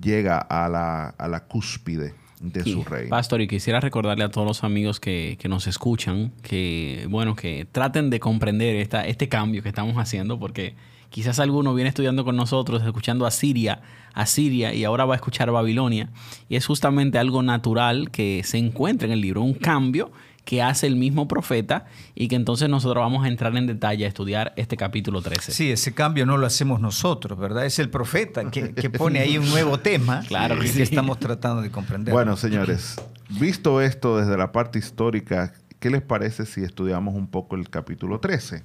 llega 0.00 0.38
a 0.38 0.68
la, 0.68 1.08
a 1.08 1.28
la 1.28 1.44
cúspide 1.44 2.14
de 2.40 2.64
su 2.64 2.84
rey. 2.84 3.08
Pastor, 3.08 3.40
y 3.40 3.48
quisiera 3.48 3.80
recordarle 3.80 4.24
a 4.24 4.30
todos 4.30 4.46
los 4.46 4.64
amigos 4.64 5.00
que, 5.00 5.38
nos 5.48 5.66
escuchan 5.66 6.32
que, 6.42 7.06
bueno, 7.08 7.34
que 7.34 7.66
traten 7.70 8.10
de 8.10 8.20
comprender 8.20 8.76
esta, 8.76 9.06
este 9.06 9.28
cambio 9.28 9.62
que 9.62 9.68
estamos 9.68 9.96
haciendo, 9.96 10.38
porque 10.38 10.74
quizás 11.10 11.38
alguno 11.38 11.74
viene 11.74 11.88
estudiando 11.88 12.24
con 12.24 12.36
nosotros, 12.36 12.82
escuchando 12.82 13.26
a 13.26 13.30
Siria, 13.30 13.80
a 14.12 14.26
Siria, 14.26 14.74
y 14.74 14.84
ahora 14.84 15.04
va 15.04 15.14
a 15.14 15.16
escuchar 15.16 15.50
Babilonia. 15.50 16.10
Y 16.48 16.56
es 16.56 16.66
justamente 16.66 17.18
algo 17.18 17.42
natural 17.42 18.10
que 18.10 18.42
se 18.44 18.58
encuentra 18.58 19.06
en 19.06 19.12
el 19.12 19.20
libro, 19.20 19.42
un 19.42 19.54
cambio 19.54 20.10
que 20.46 20.62
hace 20.62 20.86
el 20.86 20.94
mismo 20.94 21.26
profeta 21.26 21.86
y 22.14 22.28
que 22.28 22.36
entonces 22.36 22.70
nosotros 22.70 23.02
vamos 23.02 23.24
a 23.24 23.28
entrar 23.28 23.54
en 23.56 23.66
detalle 23.66 24.04
a 24.04 24.08
estudiar 24.08 24.54
este 24.56 24.76
capítulo 24.76 25.20
13. 25.20 25.50
Sí, 25.50 25.72
ese 25.72 25.92
cambio 25.92 26.24
no 26.24 26.36
lo 26.36 26.46
hacemos 26.46 26.80
nosotros, 26.80 27.36
¿verdad? 27.36 27.66
Es 27.66 27.80
el 27.80 27.90
profeta 27.90 28.48
que, 28.48 28.68
pone 28.90 29.18
ahí 29.18 29.36
un 29.38 29.50
nuevo 29.50 29.80
tema 29.80 30.20
claro 30.28 30.58
que, 30.58 30.82
estamos 30.82 31.18
tratando 31.18 31.62
de 31.62 31.70
comprender. 31.70 32.14
Bueno, 32.14 32.36
señores, 32.36 32.94
visto 33.28 33.82
esto 33.82 34.18
desde 34.18 34.38
la 34.38 34.52
parte 34.52 34.78
histórica, 34.78 35.52
¿qué 35.80 35.90
les 35.90 36.00
parece 36.00 36.46
si 36.46 36.62
estudiamos 36.62 37.16
un 37.16 37.26
poco 37.26 37.56
el 37.56 37.68
capítulo 37.68 38.20
13? 38.20 38.62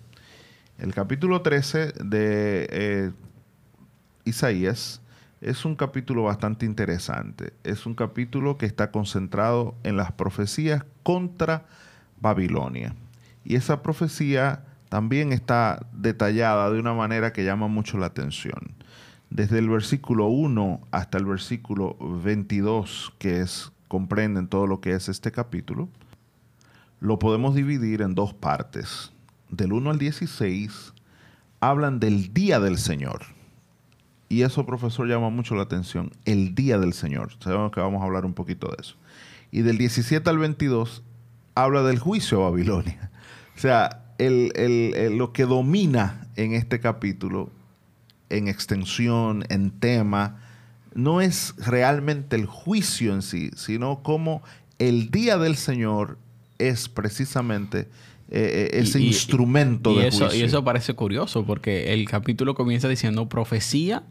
El 0.78 0.94
capítulo 0.94 1.42
13 1.42 1.94
de 2.04 2.68
eh, 2.70 3.12
Isaías 4.24 5.02
es 5.42 5.66
un 5.66 5.76
capítulo 5.76 6.24
bastante 6.24 6.68
interesante. 6.68 7.54
Es 7.64 7.88
un 7.88 7.96
capítulo 7.96 8.58
que 8.60 8.68
está 8.68 8.92
concentrado 8.92 9.76
en 9.84 9.98
las 9.98 10.12
profecías 10.12 10.86
contra 11.02 11.66
Babilonia. 12.20 12.96
Y 13.44 13.56
esa 13.56 13.82
profecía 13.82 14.64
también 14.90 15.34
está 15.34 15.88
detallada 15.94 16.70
de 16.70 16.80
una 16.80 16.94
manera 16.94 17.34
que 17.34 17.44
llama 17.44 17.68
mucho 17.68 17.98
la 17.98 18.06
atención. 18.06 18.76
Desde 19.32 19.58
el 19.58 19.68
versículo 19.68 20.28
1 20.28 20.82
hasta 20.92 21.18
el 21.18 21.26
versículo 21.26 21.98
22, 22.00 23.14
que 23.18 23.42
es 23.42 23.72
comprenden 23.88 24.48
todo 24.48 24.68
lo 24.68 24.80
que 24.80 24.94
es 24.94 25.10
este 25.10 25.32
capítulo, 25.32 25.90
lo 27.00 27.18
podemos 27.18 27.56
dividir 27.56 28.04
en 28.04 28.14
dos 28.14 28.34
partes. 28.34 29.12
Del 29.50 29.74
1 29.74 29.90
al 29.90 29.98
16 29.98 30.94
hablan 31.62 32.00
del 32.00 32.32
día 32.32 32.60
del 32.60 32.78
Señor 32.78 33.41
y 34.32 34.44
eso, 34.44 34.66
profesor, 34.66 35.10
llama 35.10 35.30
mucho 35.30 35.56
la 35.56 35.64
atención. 35.64 36.10
El 36.24 36.56
día 36.56 36.78
del 36.78 36.94
Señor. 36.94 37.34
Sabemos 37.44 37.70
que 37.74 37.82
vamos 37.82 38.02
a 38.02 38.06
hablar 38.06 38.24
un 38.26 38.34
poquito 38.34 38.68
de 38.68 38.78
eso. 38.80 38.96
Y 39.52 39.62
del 39.62 39.78
17 39.78 40.30
al 40.30 40.38
22 40.38 41.04
habla 41.54 41.84
del 41.84 42.00
juicio 42.00 42.40
a 42.40 42.50
Babilonia. 42.50 43.12
O 43.58 43.60
sea, 43.60 44.06
lo 44.20 45.34
que 45.34 45.44
domina 45.44 46.30
en 46.38 46.54
este 46.54 46.80
capítulo, 46.80 47.52
en 48.30 48.48
extensión, 48.48 49.44
en 49.50 49.70
tema, 49.70 50.40
no 50.94 51.20
es 51.20 51.54
realmente 51.58 52.38
el 52.38 52.46
juicio 52.46 53.14
en 53.14 53.24
sí, 53.24 53.52
sino 53.58 54.02
como 54.02 54.44
el 54.80 55.12
día 55.12 55.38
del 55.38 55.58
Señor 55.58 56.18
es 56.58 56.88
precisamente 56.88 57.90
eh, 58.30 58.70
eh, 58.74 58.80
ese 58.80 59.02
instrumento 59.02 59.94
de 59.94 60.08
eso, 60.08 60.28
juicio. 60.28 60.40
Y 60.40 60.44
eso 60.44 60.64
parece 60.64 60.94
curioso, 60.94 61.46
porque 61.46 61.92
el 61.94 62.08
capítulo 62.08 62.56
comienza 62.56 62.88
diciendo 62.88 63.28
profecía 63.28 64.04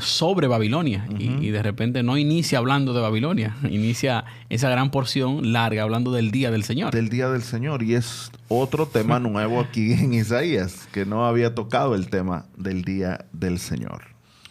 sobre 0.00 0.46
Babilonia. 0.46 1.06
y, 1.18 1.48
de 1.50 1.62
repente 1.62 2.02
no 2.02 2.18
inicia 2.18 2.58
hablando 2.58 2.92
de 2.92 3.00
Babilonia, 3.00 3.56
inicia 3.70 4.24
esa 4.48 4.68
gran 4.68 4.90
porción 4.90 5.52
larga 5.52 5.82
hablando 5.82 6.12
del 6.12 6.30
día 6.30 6.50
del 6.50 6.64
Señor. 6.64 6.92
Del 6.92 7.08
día 7.08 7.28
del 7.30 7.42
Señor. 7.42 7.82
Y 7.82 7.94
es 7.94 8.30
otro 8.48 8.86
tema 8.86 9.18
nuevo 9.20 9.60
aquí 9.60 9.92
en 9.92 10.12
Isaías, 10.12 10.88
que 10.92 11.06
no 11.06 11.26
había 11.26 11.54
tocado 11.54 11.94
el 11.94 12.08
tema 12.08 12.46
del 12.56 12.82
día 12.82 13.26
del 13.32 13.58
Señor. 13.58 14.08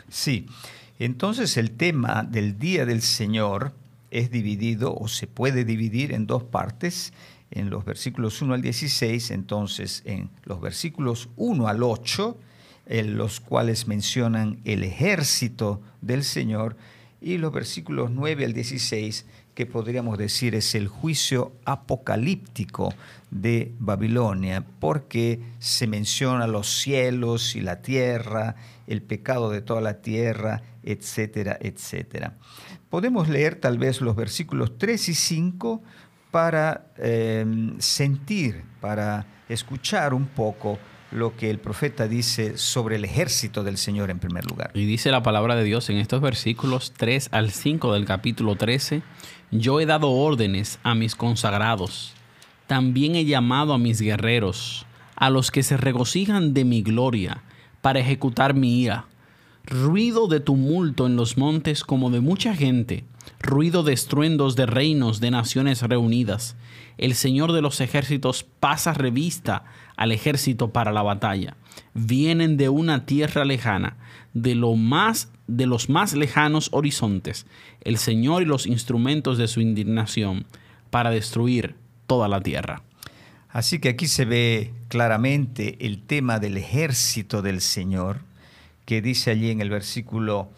Sí, 0.10 0.48
entonces 1.00 1.58
el 1.58 1.72
tema 1.72 2.24
del 2.24 2.58
día 2.58 2.86
del 2.86 3.02
Señor 3.02 3.74
es 4.10 4.32
dividido 4.32 4.96
o 4.96 5.08
se 5.08 5.28
puede 5.28 5.64
dividir 5.64 6.14
en 6.14 6.28
dos 6.28 6.44
partes. 6.44 7.14
En 7.50 7.70
los 7.70 7.86
versículos 7.86 8.42
1 8.42 8.56
al 8.56 8.62
16, 8.62 9.32
entonces 9.32 10.02
en 10.06 10.30
los 10.44 10.60
versículos 10.60 11.30
1 11.38 11.68
al 11.68 11.82
8, 11.82 12.38
los 12.90 13.40
cuales 13.40 13.88
mencionan 13.88 14.60
el 14.64 14.84
ejército 14.84 15.82
del 16.02 16.24
Señor, 16.24 16.78
y 17.20 17.38
los 17.38 17.52
versículos 17.52 18.12
9 18.12 18.46
al 18.46 18.54
16, 18.54 19.26
que 19.56 19.66
podríamos 19.66 20.20
decir 20.20 20.54
es 20.54 20.76
el 20.76 20.88
juicio 20.88 21.52
apocalíptico 21.66 22.94
de 23.32 23.74
Babilonia, 23.80 24.64
porque 24.80 25.42
se 25.58 25.88
menciona 25.88 26.46
los 26.46 26.68
cielos 26.82 27.56
y 27.56 27.62
la 27.62 27.82
tierra, 27.82 28.56
el 28.86 29.02
pecado 29.02 29.50
de 29.50 29.62
toda 29.62 29.82
la 29.82 30.02
tierra, 30.02 30.62
etcétera, 30.84 31.58
etcétera. 31.60 32.36
Podemos 32.90 33.30
leer 33.30 33.56
tal 33.56 33.80
vez 33.80 34.00
los 34.00 34.16
versículos 34.16 34.78
3 34.78 35.10
y 35.10 35.14
5 35.16 35.82
para 36.30 36.92
eh, 36.98 37.74
sentir, 37.80 38.64
para 38.80 39.26
escuchar 39.50 40.14
un 40.14 40.28
poco 40.28 40.78
lo 41.12 41.36
que 41.36 41.50
el 41.50 41.60
profeta 41.60 42.08
dice 42.08 42.58
sobre 42.58 42.98
el 42.98 43.06
ejército 43.06 43.64
del 43.64 43.78
Señor 43.78 44.10
en 44.10 44.20
primer 44.20 44.46
lugar. 44.46 44.72
Y 44.74 44.86
dice 44.86 45.12
la 45.12 45.24
palabra 45.24 45.56
de 45.56 45.64
Dios 45.64 45.90
en 45.90 45.98
estos 45.98 46.22
versículos 46.22 46.94
3 46.98 47.30
al 47.32 47.52
5 47.52 47.94
del 47.94 48.06
capítulo 48.06 48.56
13, 48.56 49.02
yo 49.52 49.80
he 49.80 49.86
dado 49.86 50.12
órdenes 50.12 50.80
a 50.84 50.96
mis 50.96 51.16
consagrados, 51.16 52.14
también 52.68 53.16
he 53.16 53.26
llamado 53.26 53.74
a 53.74 53.78
mis 53.78 54.02
guerreros, 54.02 54.86
a 55.16 55.30
los 55.30 55.52
que 55.52 55.64
se 55.64 55.78
regocijan 55.78 56.54
de 56.54 56.66
mi 56.66 56.82
gloria, 56.82 57.44
para 57.82 58.00
ejecutar 58.00 58.54
mi 58.54 58.82
ira. 58.82 59.06
Ruido 59.66 60.28
de 60.28 60.40
tumulto 60.40 61.08
en 61.08 61.16
los 61.16 61.38
montes 61.38 61.84
como 61.84 62.10
de 62.10 62.20
mucha 62.20 62.56
gente, 62.56 63.06
ruido 63.40 63.84
de 63.84 63.94
estruendos 63.94 64.56
de 64.56 64.66
reinos 64.66 65.20
de 65.20 65.32
naciones 65.32 65.82
reunidas. 65.82 66.56
El 66.98 67.16
Señor 67.16 67.54
de 67.54 67.62
los 67.62 67.80
ejércitos 67.82 68.44
pasa 68.44 68.94
revista 68.94 69.66
al 69.96 70.12
ejército 70.12 70.72
para 70.72 70.92
la 70.92 71.04
batalla. 71.04 71.58
Vienen 71.94 72.58
de 72.58 72.70
una 72.70 73.06
tierra 73.06 73.46
lejana, 73.46 73.98
de 74.34 74.56
lo 74.56 74.76
más 74.76 75.32
de 75.48 75.66
los 75.66 75.90
más 75.90 76.14
lejanos 76.14 76.70
horizontes, 76.74 77.46
el 77.82 77.98
Señor 77.98 78.42
y 78.42 78.46
los 78.46 78.68
instrumentos 78.68 79.38
de 79.38 79.48
su 79.48 79.62
indignación 79.62 80.46
para 80.90 81.10
destruir 81.10 81.76
toda 82.06 82.28
la 82.28 82.42
tierra. 82.42 82.84
Así 83.50 83.80
que 83.80 83.90
aquí 83.90 84.08
se 84.08 84.26
ve 84.26 84.74
claramente 84.90 85.78
el 85.86 86.02
tema 86.02 86.40
del 86.40 86.58
ejército 86.58 87.42
del 87.42 87.62
Señor, 87.62 88.20
que 88.86 89.02
dice 89.02 89.32
allí 89.32 89.50
en 89.50 89.62
el 89.62 89.70
versículo 89.70 90.50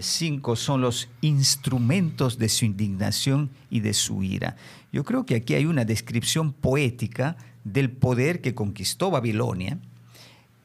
5 0.00 0.54
son 0.54 0.80
los 0.80 1.08
instrumentos 1.22 2.38
de 2.38 2.48
su 2.48 2.64
indignación 2.64 3.50
y 3.68 3.80
de 3.80 3.94
su 3.94 4.22
ira. 4.22 4.56
Yo 4.96 5.04
creo 5.04 5.26
que 5.26 5.34
aquí 5.34 5.52
hay 5.52 5.66
una 5.66 5.84
descripción 5.84 6.54
poética 6.54 7.36
del 7.64 7.90
poder 7.90 8.40
que 8.40 8.54
conquistó 8.54 9.10
Babilonia 9.10 9.78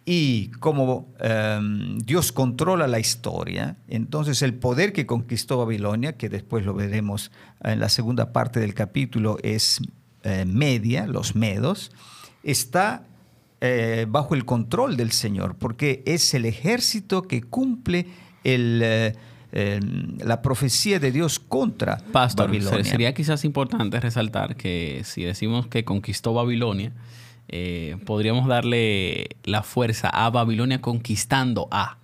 y 0.05 0.51
como 0.51 1.13
em, 1.19 1.97
Dios 1.97 2.31
controla 2.31 2.87
la 2.87 3.01
historia, 3.01 3.75
entonces 3.89 4.41
el 4.41 4.53
poder 4.53 4.93
que 4.93 5.05
conquistó 5.05 5.57
Babilonia, 5.57 6.15
que 6.15 6.29
después 6.29 6.65
lo 6.65 6.73
veremos 6.73 7.29
en 7.61 7.81
la 7.81 7.89
segunda 7.89 8.31
parte 8.31 8.61
del 8.61 8.73
capítulo, 8.73 9.37
es 9.43 9.81
eh, 10.23 10.45
media, 10.45 11.07
los 11.07 11.35
medos, 11.35 11.91
está 12.41 13.03
eh, 13.59 14.05
bajo 14.07 14.33
el 14.33 14.45
control 14.45 14.95
del 14.95 15.11
Señor, 15.11 15.57
porque 15.57 16.03
es 16.05 16.33
el 16.33 16.45
ejército 16.45 17.23
que 17.23 17.41
cumple 17.41 18.07
eh, 18.45 19.13
la 19.51 20.41
profecía 20.41 20.99
de 20.99 21.11
Dios 21.11 21.39
contra 21.39 21.97
Pastor, 22.11 22.47
Babilonia. 22.47 22.83
Sería 22.83 23.13
quizás 23.13 23.43
importante 23.43 23.99
resaltar 23.99 24.55
que 24.55 25.01
si 25.03 25.23
decimos 25.23 25.67
que 25.67 25.83
conquistó 25.83 26.33
Babilonia, 26.33 26.93
eh, 27.49 27.97
podríamos 28.05 28.47
darle 28.47 29.35
la 29.43 29.61
fuerza 29.63 30.09
a 30.09 30.29
Babilonia 30.29 30.79
conquistando 30.79 31.67
a. 31.71 31.97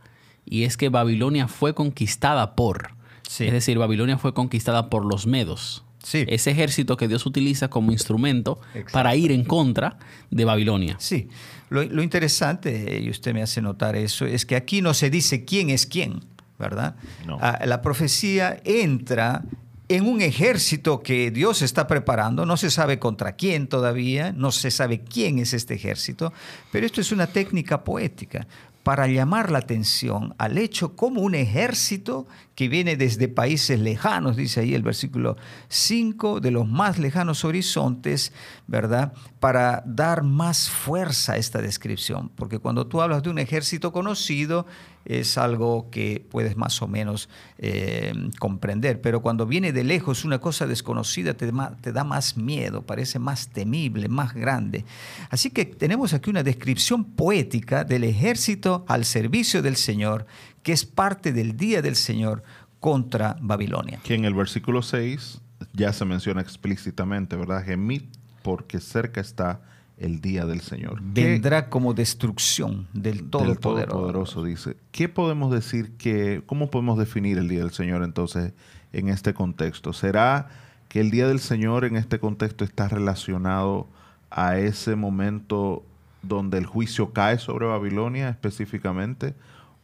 Y 0.46 0.64
es 0.64 0.76
que 0.78 0.90
Babilonia 0.90 1.48
fue 1.48 1.74
conquistada 1.74 2.56
por. 2.56 2.92
Es 3.26 3.52
decir, 3.52 3.78
Babilonia 3.78 4.18
fue 4.18 4.34
conquistada 4.34 4.90
por 4.90 5.06
los 5.06 5.28
medos. 5.28 5.84
Ese 6.14 6.52
ejército 6.52 6.96
que 6.96 7.08
Dios 7.08 7.26
utiliza 7.26 7.70
como 7.70 7.92
instrumento 7.92 8.60
para 8.94 9.16
ir 9.16 9.32
en 9.32 9.44
contra 9.44 9.98
de 10.32 10.46
Babilonia. 10.46 10.96
Sí. 11.00 11.28
Lo, 11.70 12.02
interesante, 12.02 13.02
y 13.04 13.10
usted 13.10 13.34
me 13.34 13.42
hace 13.42 13.62
notar 13.62 13.98
eso, 13.98 14.26
es 14.26 14.46
que 14.46 14.56
aquí 14.56 14.82
no 14.82 14.94
se 14.94 15.10
dice 15.10 15.44
quién 15.44 15.70
es 15.70 15.86
quién, 15.86 16.22
¿verdad? 16.58 16.96
Ah, 17.40 17.60
la 17.66 17.82
profecía 17.82 18.60
entra 18.64 19.44
en 19.90 20.06
un 20.06 20.22
ejército 20.22 21.02
que 21.02 21.32
Dios 21.32 21.62
está 21.62 21.88
preparando, 21.88 22.46
no 22.46 22.58
se 22.58 22.70
sabe 22.70 23.00
contra 23.00 23.34
quién 23.34 23.68
todavía, 23.68 24.34
no 24.34 24.52
se 24.52 24.70
sabe 24.70 25.02
quién 25.02 25.40
es 25.40 25.54
este 25.54 25.76
ejército, 25.76 26.34
pero 26.72 26.86
esto 26.86 27.00
es 27.00 27.12
una 27.12 27.28
técnica 27.28 27.84
poética 27.84 28.48
para 28.88 29.08
llamar 29.08 29.52
la 29.52 29.60
atención 29.60 30.34
al 30.38 30.58
hecho 30.58 30.96
como 30.96 31.20
un 31.20 31.36
ejército 31.36 32.26
que 32.56 32.70
viene 32.70 32.96
desde 32.96 33.28
países 33.28 33.82
lejanos, 33.82 34.38
dice 34.38 34.62
ahí 34.62 34.74
el 34.74 34.82
versículo 34.82 35.36
5, 35.68 36.40
de 36.40 36.52
los 36.52 36.66
más 36.66 36.98
lejanos 36.98 37.44
horizontes, 37.44 38.32
¿verdad? 38.66 39.12
Para 39.42 39.84
dar 39.86 40.24
más 40.24 40.70
fuerza 40.70 41.34
a 41.34 41.38
esta 41.38 41.62
descripción, 41.62 42.30
porque 42.30 42.60
cuando 42.60 42.88
tú 42.88 43.02
hablas 43.02 43.24
de 43.24 43.30
un 43.30 43.40
ejército 43.40 43.92
conocido, 43.92 44.66
es 45.08 45.38
algo 45.38 45.90
que 45.90 46.26
puedes 46.30 46.58
más 46.58 46.82
o 46.82 46.88
menos 46.88 47.30
eh, 47.58 48.14
comprender. 48.40 49.02
Pero 49.02 49.22
cuando 49.22 49.46
viene 49.46 49.72
de 49.72 49.84
lejos 49.84 50.26
una 50.26 50.40
cosa 50.40 50.68
desconocida 50.68 51.34
te, 51.34 51.52
da 51.52 52.04
más 52.04 52.38
miedo, 52.38 52.82
parece 52.82 53.18
más 53.18 53.48
temible, 53.48 54.10
más 54.10 54.34
grande. 54.34 54.84
Así 55.30 55.50
que 55.50 55.66
tenemos 55.66 56.14
aquí 56.14 56.30
una 56.30 56.44
descripción 56.44 57.06
poética 57.06 57.86
del 57.86 58.04
ejército 58.04 58.86
al 58.88 59.06
servicio 59.06 59.62
del 59.62 59.78
Señor, 59.78 60.26
que 60.62 60.74
es 60.74 60.86
parte 60.86 61.32
del 61.32 61.56
día 61.56 61.82
del 61.82 61.96
Señor 61.96 62.44
contra 62.82 63.38
Babilonia. 63.42 64.00
Que 64.04 64.16
en 64.16 64.26
el 64.26 64.34
versículo 64.34 64.82
6 64.82 65.42
ya 65.74 65.94
se 65.94 66.06
menciona 66.06 66.42
explícitamente, 66.42 67.36
¿verdad? 67.36 67.64
Gemid 67.64 68.04
porque 68.44 68.80
cerca 68.80 69.22
está 69.22 69.62
el 69.98 70.22
día 70.22 70.46
del 70.46 70.62
Señor. 70.62 71.00
Vendrá 71.02 71.70
como 71.70 71.94
destrucción 71.94 72.88
del 72.94 73.30
Todopoderoso. 73.30 74.44
dice. 74.44 74.78
¿Qué 74.92 75.10
podemos 75.10 75.52
decir 75.52 75.94
que, 75.98 76.44
cómo 76.46 76.70
podemos 76.70 76.98
definir 77.00 77.38
el 77.38 77.48
día 77.48 77.60
del 77.60 77.72
Señor 77.72 78.04
entonces 78.04 78.54
en 78.94 79.10
este 79.10 79.34
contexto? 79.34 79.94
¿Será 79.94 80.50
que 80.88 81.00
el 81.00 81.12
día 81.12 81.28
del 81.28 81.40
Señor 81.40 81.84
en 81.86 81.96
este 81.96 82.20
contexto 82.20 82.64
está 82.64 82.88
relacionado 82.88 83.88
a 84.30 84.58
ese 84.58 84.96
momento 84.96 85.84
donde 86.22 86.58
el 86.58 86.66
juicio 86.66 87.12
cae 87.12 87.40
sobre 87.40 87.66
Babilonia 87.66 88.30
específicamente? 88.30 89.34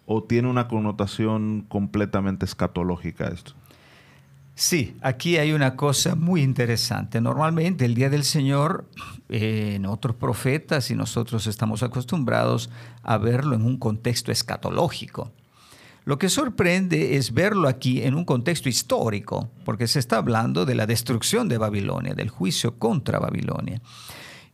¿O 0.06 0.21
tiene 0.21 0.49
una 0.49 0.67
connotación 0.67 1.65
completamente 1.69 2.45
escatológica 2.45 3.28
esto? 3.28 3.54
Sí, 4.55 4.95
aquí 5.01 5.37
hay 5.37 5.51
una 5.51 5.75
cosa 5.75 6.15
muy 6.15 6.43
interesante. 6.43 7.19
Normalmente 7.19 7.85
el 7.85 7.95
Día 7.95 8.09
del 8.09 8.23
Señor, 8.23 8.87
en 9.29 9.85
otros 9.87 10.15
profetas 10.15 10.91
y 10.91 10.95
nosotros 10.95 11.47
estamos 11.47 11.81
acostumbrados 11.81 12.69
a 13.01 13.17
verlo 13.17 13.55
en 13.55 13.63
un 13.63 13.77
contexto 13.77 14.31
escatológico. 14.31 15.31
Lo 16.05 16.19
que 16.19 16.29
sorprende 16.29 17.15
es 17.15 17.33
verlo 17.33 17.67
aquí 17.67 18.03
en 18.03 18.13
un 18.13 18.25
contexto 18.25 18.69
histórico, 18.69 19.49
porque 19.63 19.87
se 19.87 19.99
está 19.99 20.17
hablando 20.17 20.65
de 20.65 20.75
la 20.75 20.85
destrucción 20.85 21.47
de 21.47 21.57
Babilonia, 21.57 22.13
del 22.13 22.29
juicio 22.29 22.77
contra 22.77 23.19
Babilonia. 23.19 23.81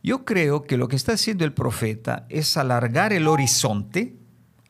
Yo 0.02 0.24
creo 0.24 0.62
que 0.62 0.76
lo 0.76 0.88
que 0.88 0.96
está 0.96 1.12
haciendo 1.12 1.44
el 1.44 1.52
profeta 1.52 2.24
es 2.28 2.56
alargar 2.56 3.12
el 3.12 3.26
horizonte, 3.28 4.16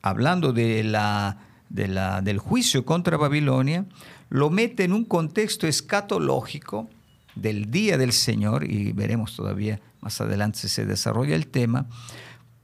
hablando 0.01 0.51
de 0.53 0.83
la, 0.83 1.37
del 1.69 2.39
juicio 2.39 2.83
contra 2.83 3.15
Babilonia, 3.15 3.85
lo 4.31 4.49
mete 4.49 4.85
en 4.85 4.93
un 4.93 5.03
contexto 5.03 5.67
escatológico 5.67 6.89
del 7.35 7.69
día 7.69 7.97
del 7.97 8.13
Señor, 8.13 8.63
y 8.63 8.93
veremos 8.93 9.35
todavía 9.35 9.81
más 9.99 10.21
adelante 10.21 10.57
si 10.59 10.69
se 10.69 10.85
desarrolla 10.85 11.35
el 11.35 11.47
tema, 11.47 11.87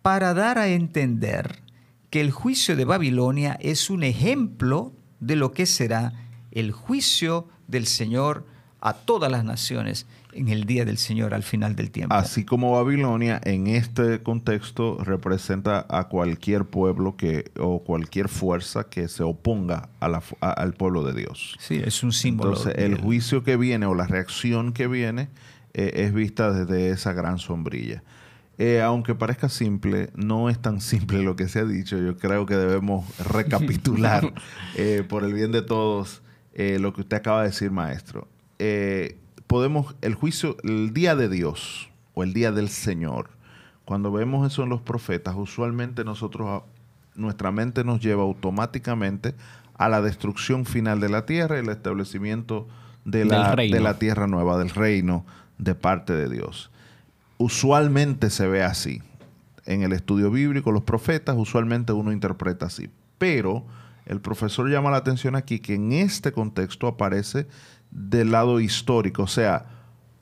para 0.01 0.33
dar 0.33 0.59
a 0.59 0.69
entender 0.69 1.59
que 2.09 2.21
el 2.21 2.31
juicio 2.31 2.77
de 2.77 2.85
Babilonia 2.85 3.57
es 3.59 3.89
un 3.89 4.03
ejemplo 4.03 4.93
de 5.19 5.35
lo 5.35 5.51
que 5.51 5.65
será 5.65 6.13
el 6.51 6.71
juicio 6.71 7.49
del 7.67 7.85
Señor 7.85 8.45
a 8.79 8.93
todas 8.93 9.29
las 9.29 9.43
naciones 9.43 10.05
en 10.37 10.49
el 10.49 10.65
día 10.65 10.85
del 10.85 10.97
Señor 10.97 11.33
al 11.33 11.43
final 11.43 11.75
del 11.75 11.91
tiempo. 11.91 12.13
Así 12.13 12.45
como 12.45 12.71
Babilonia 12.71 13.41
en 13.43 13.67
este 13.67 14.21
contexto 14.21 14.97
representa 15.03 15.85
a 15.89 16.07
cualquier 16.07 16.65
pueblo 16.65 17.17
que 17.17 17.51
o 17.59 17.83
cualquier 17.83 18.29
fuerza 18.29 18.85
que 18.85 19.07
se 19.07 19.23
oponga 19.23 19.89
al 19.99 20.73
pueblo 20.73 21.03
de 21.03 21.13
Dios. 21.13 21.55
Sí, 21.59 21.81
es 21.83 22.03
un 22.03 22.13
símbolo. 22.13 22.51
Entonces, 22.51 22.75
el 22.77 22.99
juicio 22.99 23.43
que 23.43 23.57
viene 23.57 23.87
o 23.87 23.95
la 23.95 24.05
reacción 24.05 24.73
que 24.73 24.87
viene 24.87 25.29
eh, 25.73 26.05
es 26.05 26.13
vista 26.13 26.51
desde 26.51 26.91
esa 26.91 27.13
gran 27.13 27.39
sombrilla. 27.39 28.03
Eh, 28.59 28.81
aunque 28.81 29.13
parezca 29.13 29.49
simple, 29.49 30.09
no 30.15 30.49
es 30.49 30.59
tan 30.59 30.81
simple 30.81 31.21
lo 31.21 31.35
que 31.35 31.47
se 31.47 31.59
ha 31.59 31.65
dicho. 31.65 31.97
Yo 31.97 32.17
creo 32.17 32.45
que 32.45 32.55
debemos 32.55 33.05
recapitular 33.27 34.33
eh, 34.75 35.03
por 35.07 35.23
el 35.23 35.33
bien 35.33 35.51
de 35.51 35.61
todos 35.61 36.21
lo 36.79 36.91
que 36.91 37.01
usted 37.01 37.17
acaba 37.17 37.43
de 37.43 37.49
decir, 37.49 37.69
maestro 37.69 38.27
podemos, 39.47 39.95
el 40.01 40.13
juicio, 40.15 40.57
el 40.63 40.93
día 40.93 41.15
de 41.15 41.29
Dios 41.29 41.89
o 42.13 42.23
el 42.23 42.33
día 42.33 42.51
del 42.51 42.69
Señor, 42.69 43.29
cuando 43.85 44.11
vemos 44.11 44.51
eso 44.51 44.63
en 44.63 44.69
los 44.69 44.81
profetas, 44.81 45.35
usualmente 45.37 46.03
nosotros, 46.03 46.63
nuestra 47.15 47.51
mente 47.51 47.83
nos 47.83 48.01
lleva 48.01 48.23
automáticamente 48.23 49.33
a 49.75 49.89
la 49.89 50.01
destrucción 50.01 50.65
final 50.65 50.99
de 50.99 51.09
la 51.09 51.25
tierra 51.25 51.55
y 51.57 51.59
el 51.59 51.69
establecimiento 51.69 52.67
de 53.05 53.25
la, 53.25 53.55
de 53.55 53.79
la 53.79 53.97
tierra 53.97 54.27
nueva, 54.27 54.57
del 54.57 54.69
reino 54.69 55.25
de 55.57 55.75
parte 55.75 56.13
de 56.13 56.29
Dios. 56.29 56.69
Usualmente 57.37 58.29
se 58.29 58.47
ve 58.47 58.63
así. 58.63 59.01
En 59.65 59.83
el 59.83 59.93
estudio 59.93 60.31
bíblico, 60.31 60.71
los 60.71 60.83
profetas, 60.83 61.35
usualmente 61.37 61.93
uno 61.93 62.11
interpreta 62.11 62.65
así. 62.65 62.89
Pero 63.17 63.65
el 64.05 64.21
profesor 64.21 64.69
llama 64.69 64.91
la 64.91 64.97
atención 64.97 65.35
aquí 65.35 65.59
que 65.59 65.75
en 65.75 65.91
este 65.91 66.31
contexto 66.31 66.87
aparece 66.87 67.47
del 67.91 68.31
lado 68.31 68.59
histórico. 68.59 69.23
O 69.23 69.27
sea, 69.27 69.65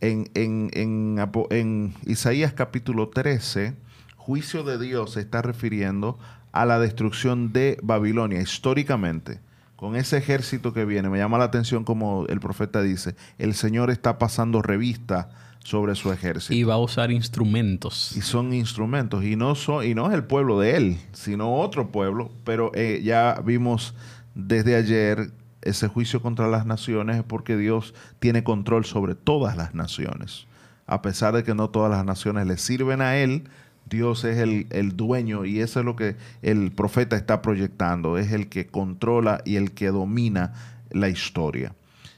en, 0.02 0.30
en, 0.34 1.94
Isaías 2.06 2.54
capítulo 2.54 3.10
13, 3.10 3.76
juicio 4.18 4.64
de 4.64 4.78
Dios 4.78 5.14
se 5.14 5.22
está 5.22 5.42
refiriendo 5.42 6.18
a 6.52 6.66
la 6.66 6.80
destrucción 6.80 7.54
de 7.54 7.78
Babilonia 7.82 8.42
históricamente. 8.42 9.40
Con 9.76 9.96
ese 9.96 10.18
ejército 10.18 10.74
que 10.74 10.86
viene, 10.86 11.10
me 11.10 11.18
llama 11.18 11.38
la 11.38 11.46
atención 11.46 11.84
como 11.84 12.26
el 12.28 12.40
profeta 12.40 12.82
dice, 12.82 13.16
el 13.38 13.54
Señor 13.54 13.90
está 13.92 14.18
pasando 14.18 14.62
revista 14.62 15.30
sobre 15.66 15.96
su 15.96 16.12
ejército. 16.14 16.54
Y 16.54 16.64
va 16.64 16.76
a 16.76 16.78
usar 16.78 17.12
instrumentos. 17.12 18.16
Y 18.16 18.22
son 18.22 18.54
instrumentos. 18.54 19.24
Y 19.24 19.36
no, 19.36 19.56
son, 19.56 19.84
y 19.84 19.96
no 19.96 20.08
es 20.08 20.14
el 20.14 20.24
pueblo 20.24 20.60
de 20.60 20.78
él, 20.78 20.98
sino 21.12 21.56
otro 21.56 21.92
pueblo. 21.92 22.32
Pero 22.46 22.72
eh, 22.76 23.02
ya 23.04 23.42
vimos 23.44 23.96
desde 24.36 24.76
ayer 24.76 25.32
ese 25.66 25.88
juicio 25.88 26.22
contra 26.22 26.48
las 26.48 26.66
naciones 26.66 27.18
es 27.18 27.24
porque 27.24 27.58
Dios 27.58 27.94
tiene 28.20 28.44
control 28.44 28.86
sobre 28.86 29.16
todas 29.16 29.58
las 29.58 29.76
naciones. 29.76 30.48
A 30.88 31.02
pesar 31.02 31.36
de 31.36 31.44
que 31.44 31.56
no 31.56 31.70
todas 31.70 31.92
las 31.92 32.06
naciones 32.06 32.48
le 32.48 32.58
sirven 32.58 33.02
a 33.02 33.18
Él, 33.18 33.50
Dios 33.90 34.24
es 34.24 34.38
el, 34.38 34.68
el, 34.70 34.96
dueño 34.96 35.46
y 35.46 35.60
eso 35.60 35.80
es 35.80 35.86
lo 35.86 35.96
que 35.96 36.16
el 36.42 36.72
profeta 36.72 37.16
está 37.16 37.42
proyectando, 37.42 38.18
es 38.18 38.32
el 38.32 38.48
que 38.48 38.68
controla 38.68 39.42
y 39.46 39.58
el 39.58 39.72
que 39.72 39.88
domina 39.88 40.54
la 40.90 41.10
historia. 41.10 41.76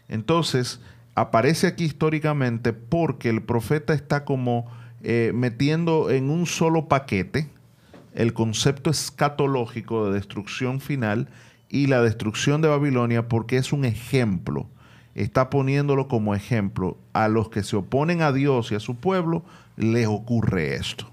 Entonces, 0.07 0.79
aparece 1.15 1.67
aquí 1.67 1.86
históricamente 1.86 2.73
porque 2.73 3.29
el 3.29 3.41
profeta 3.41 3.93
está 3.93 4.23
como 4.23 4.71
eh, 5.03 5.31
metiendo 5.33 6.10
en 6.10 6.29
un 6.29 6.45
solo 6.45 6.88
paquete 6.88 7.49
el 8.13 8.33
concepto 8.33 8.89
escatológico 8.89 10.07
de 10.07 10.13
destrucción 10.13 10.79
final 10.79 11.27
y 11.69 11.88
la 11.88 12.01
destrucción 12.01 12.62
de 12.62 12.67
Babilonia 12.67 13.27
porque 13.27 13.58
es 13.58 13.73
un 13.73 13.86
ejemplo. 13.86 14.67
Está 15.15 15.49
poniéndolo 15.49 16.08
como 16.08 16.36
ejemplo. 16.36 16.97
A 17.13 17.27
los 17.27 17.49
que 17.49 17.63
se 17.63 17.75
oponen 17.75 18.21
a 18.21 18.32
Dios 18.32 18.71
y 18.71 18.75
a 18.75 18.80
su 18.80 18.95
pueblo 18.95 19.43
les 19.75 20.08
ocurre 20.08 20.75
esto. 20.75 21.12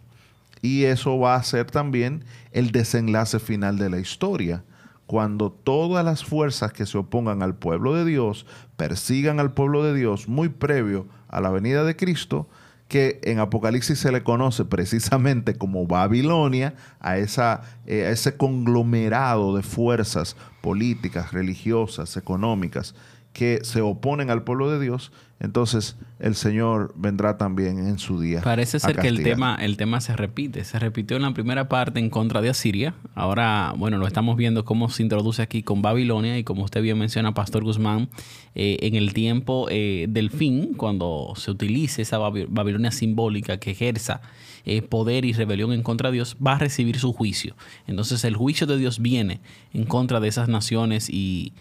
Y 0.62 0.85
eso 0.85 1.19
va 1.19 1.35
a 1.35 1.43
ser 1.43 1.71
también 1.71 2.25
el 2.53 2.71
desenlace 2.71 3.38
final 3.38 3.79
de 3.79 3.90
la 3.90 3.99
historia. 3.99 4.64
Cuando 5.07 5.51
todas 5.51 6.05
las 6.05 6.25
fuerzas 6.25 6.73
que 6.73 6.87
se 6.87 6.97
opongan 6.97 7.43
al 7.43 7.55
pueblo 7.55 7.95
de 7.95 8.05
Dios 8.05 8.47
persigan 8.77 9.40
al 9.40 9.53
pueblo 9.53 9.83
de 9.83 9.95
Dios 9.95 10.29
muy 10.29 10.49
previo 10.49 11.07
a 11.29 11.40
la 11.40 11.51
venida 11.51 11.85
de 11.85 11.97
Cristo, 11.97 12.49
que 12.88 13.20
en 13.25 13.38
Apocalipsis 13.38 13.99
se 13.99 14.12
le 14.12 14.23
conoce 14.23 14.64
precisamente 14.64 15.57
como 15.57 15.87
Babilonia, 15.87 16.75
a, 17.01 17.18
esa, 17.18 17.62
eh, 17.87 18.09
ese 18.12 18.37
conglomerado 18.37 19.57
de 19.57 19.62
fuerzas 19.62 20.37
políticas, 20.61 21.33
religiosas, 21.33 22.16
económicas, 22.16 22.94
que 23.35 23.59
se 23.64 23.83
oponen 23.83 24.31
al 24.31 24.44
pueblo 24.44 24.70
de 24.70 24.81
Dios, 24.81 25.12
entonces 25.40 25.97
el 26.20 26.37
Señor 26.37 26.94
vendrá 26.97 27.37
también 27.37 27.79
en 27.79 27.99
su 27.99 28.20
día. 28.20 28.40
Parece 28.40 28.79
ser 28.79 28.97
que 28.97 29.09
el 29.09 29.23
tema, 29.23 29.59
el 29.61 29.77
tema 29.77 30.01
se 30.01 30.16
repite. 30.16 30.64
Se 30.64 30.79
repitió 30.79 31.16
en 31.16 31.25
la 31.25 31.35
primera 31.35 31.68
parte 31.68 31.99
en 31.99 32.09
contra 32.09 32.40
de 32.40 32.49
Asiria. 32.49 32.94
Ahora, 33.14 33.75
bueno, 33.77 33.99
lo 33.99 34.07
estamos 34.07 34.37
viendo 34.37 34.64
cómo 34.64 34.88
se 34.88 35.03
introduce 35.03 35.42
aquí 35.42 35.62
con 35.62 35.83
Babilonia 35.83 36.38
y 36.38 36.44
como 36.44 36.64
usted 36.64 36.81
bien 36.81 36.97
menciona, 36.97 37.35
Pastor 37.35 37.64
Guzmán, 37.64 38.09
eh, 38.55 38.79
en 38.83 38.94
el 38.94 39.12
tiempo 39.12 39.66
eh, 39.68 40.07
del 40.09 40.31
fin, 40.31 40.75
cuando 40.75 41.35
se 41.37 41.51
utilice 41.51 42.03
esa 42.03 42.18
Babilonia 42.18 42.92
simbólica 42.92 43.59
que 43.59 43.73
ejerza 43.73 44.23
eh, 44.64 44.81
poder 44.81 45.27
y 45.27 45.33
rebelión 45.33 45.73
en 45.73 45.83
contra 45.83 46.11
de 46.11 46.14
Dios, 46.14 46.37
va 46.44 46.53
a 46.53 46.59
recibir 46.59 46.99
su 46.99 47.12
juicio. 47.12 47.55
Entonces 47.87 48.25
el 48.25 48.37
juicio 48.37 48.66
de 48.66 48.79
Dios 48.79 49.01
viene 49.01 49.40
en 49.75 49.85
contra 49.85 50.20
de 50.20 50.29
esas 50.29 50.49
naciones 50.49 51.11
y 51.11 51.53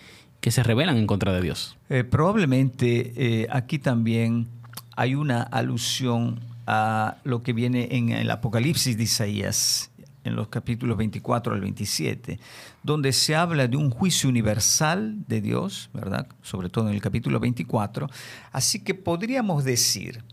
que 0.43 0.51
se 0.51 0.61
rebelan 0.61 0.97
en 0.97 1.07
contra 1.07 1.31
de 1.31 1.41
Dios. 1.41 1.77
Eh, 1.87 2.03
probablemente 2.03 3.13
eh, 3.15 3.47
aquí 3.49 3.79
también 3.79 4.49
hay 4.97 5.15
una 5.15 5.41
alusión 5.41 6.41
a 6.67 7.15
lo 7.23 7.41
que 7.43 7.53
viene 7.53 7.87
en 7.91 8.09
el 8.09 8.29
Apocalipsis 8.29 8.97
de 8.97 9.03
Isaías, 9.03 9.89
en 10.25 10.35
los 10.35 10.49
capítulos 10.49 10.97
24 10.97 11.53
al 11.53 11.61
27, 11.61 12.41
donde 12.83 13.13
se 13.13 13.37
habla 13.37 13.69
de 13.69 13.77
un 13.77 13.89
juicio 13.89 14.27
universal 14.27 15.15
de 15.29 15.39
Dios, 15.39 15.89
¿verdad? 15.93 16.27
Sobre 16.41 16.67
todo 16.67 16.89
en 16.89 16.95
el 16.95 17.01
capítulo 17.01 17.39
24. 17.39 18.09
Así 18.51 18.83
que 18.83 18.95
podríamos 18.95 19.63
decir 19.63 20.25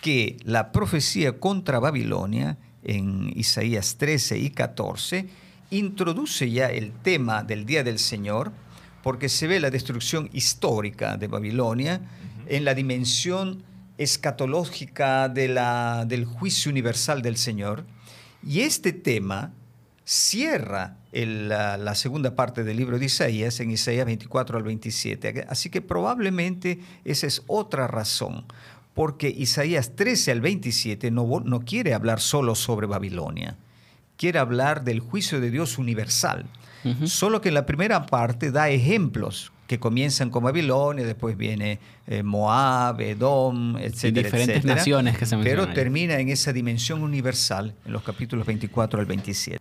que 0.00 0.38
la 0.42 0.72
profecía 0.72 1.38
contra 1.38 1.78
Babilonia 1.78 2.58
en 2.82 3.32
Isaías 3.36 3.94
13 3.96 4.38
y 4.38 4.50
14 4.50 5.28
introduce 5.70 6.50
ya 6.50 6.66
el 6.66 6.90
tema 6.90 7.44
del 7.44 7.64
día 7.64 7.84
del 7.84 8.00
Señor, 8.00 8.50
porque 9.02 9.28
se 9.28 9.46
ve 9.46 9.60
la 9.60 9.70
destrucción 9.70 10.28
histórica 10.32 11.16
de 11.16 11.28
Babilonia 11.28 12.00
en 12.46 12.64
la 12.64 12.74
dimensión 12.74 13.62
escatológica 13.98 15.28
de 15.28 15.48
la, 15.48 16.04
del 16.06 16.24
juicio 16.24 16.70
universal 16.70 17.22
del 17.22 17.36
Señor. 17.36 17.84
Y 18.46 18.60
este 18.60 18.92
tema 18.92 19.52
cierra 20.04 20.96
la, 21.12 21.94
segunda 21.94 22.34
parte 22.34 22.64
del 22.64 22.76
libro 22.76 22.98
de 22.98 23.06
Isaías, 23.06 23.60
en 23.60 23.70
Isaías 23.70 24.06
24 24.06 24.56
al 24.56 24.64
27. 24.64 25.46
Así 25.48 25.70
que 25.70 25.80
probablemente 25.80 26.80
esa 27.04 27.26
es 27.26 27.42
otra 27.46 27.86
razón, 27.86 28.44
porque 28.94 29.28
Isaías 29.28 29.94
13 29.94 30.32
al 30.32 30.40
27 30.40 31.10
no, 31.10 31.40
no 31.44 31.60
quiere 31.60 31.94
hablar 31.94 32.20
solo 32.20 32.54
sobre 32.54 32.86
Babilonia, 32.86 33.56
quiere 34.22 34.38
hablar 34.38 34.84
del 34.84 35.00
juicio 35.00 35.40
de 35.40 35.50
Dios 35.50 35.78
universal. 35.78 36.46
Solo 37.06 37.40
que 37.40 37.48
en 37.48 37.54
la 37.54 37.66
primera 37.66 38.06
parte 38.06 38.52
da 38.52 38.68
ejemplos 38.68 39.52
que 39.66 39.80
comienzan 39.80 40.30
con 40.30 40.44
Babilonia, 40.44 41.04
después 41.04 41.36
viene 41.36 41.80
eh, 42.06 42.22
Moab, 42.22 43.00
Edom, 43.00 43.76
etcétera, 43.78 44.28
diferentes 44.28 44.64
naciones 44.64 45.18
que 45.18 45.26
se 45.26 45.36
mencionan. 45.36 45.64
Pero 45.64 45.74
termina 45.74 46.20
en 46.20 46.28
esa 46.28 46.52
dimensión 46.52 47.02
universal 47.02 47.74
en 47.84 47.92
los 47.92 48.04
capítulos 48.04 48.46
24 48.46 49.00
al 49.00 49.06
27. 49.06 49.58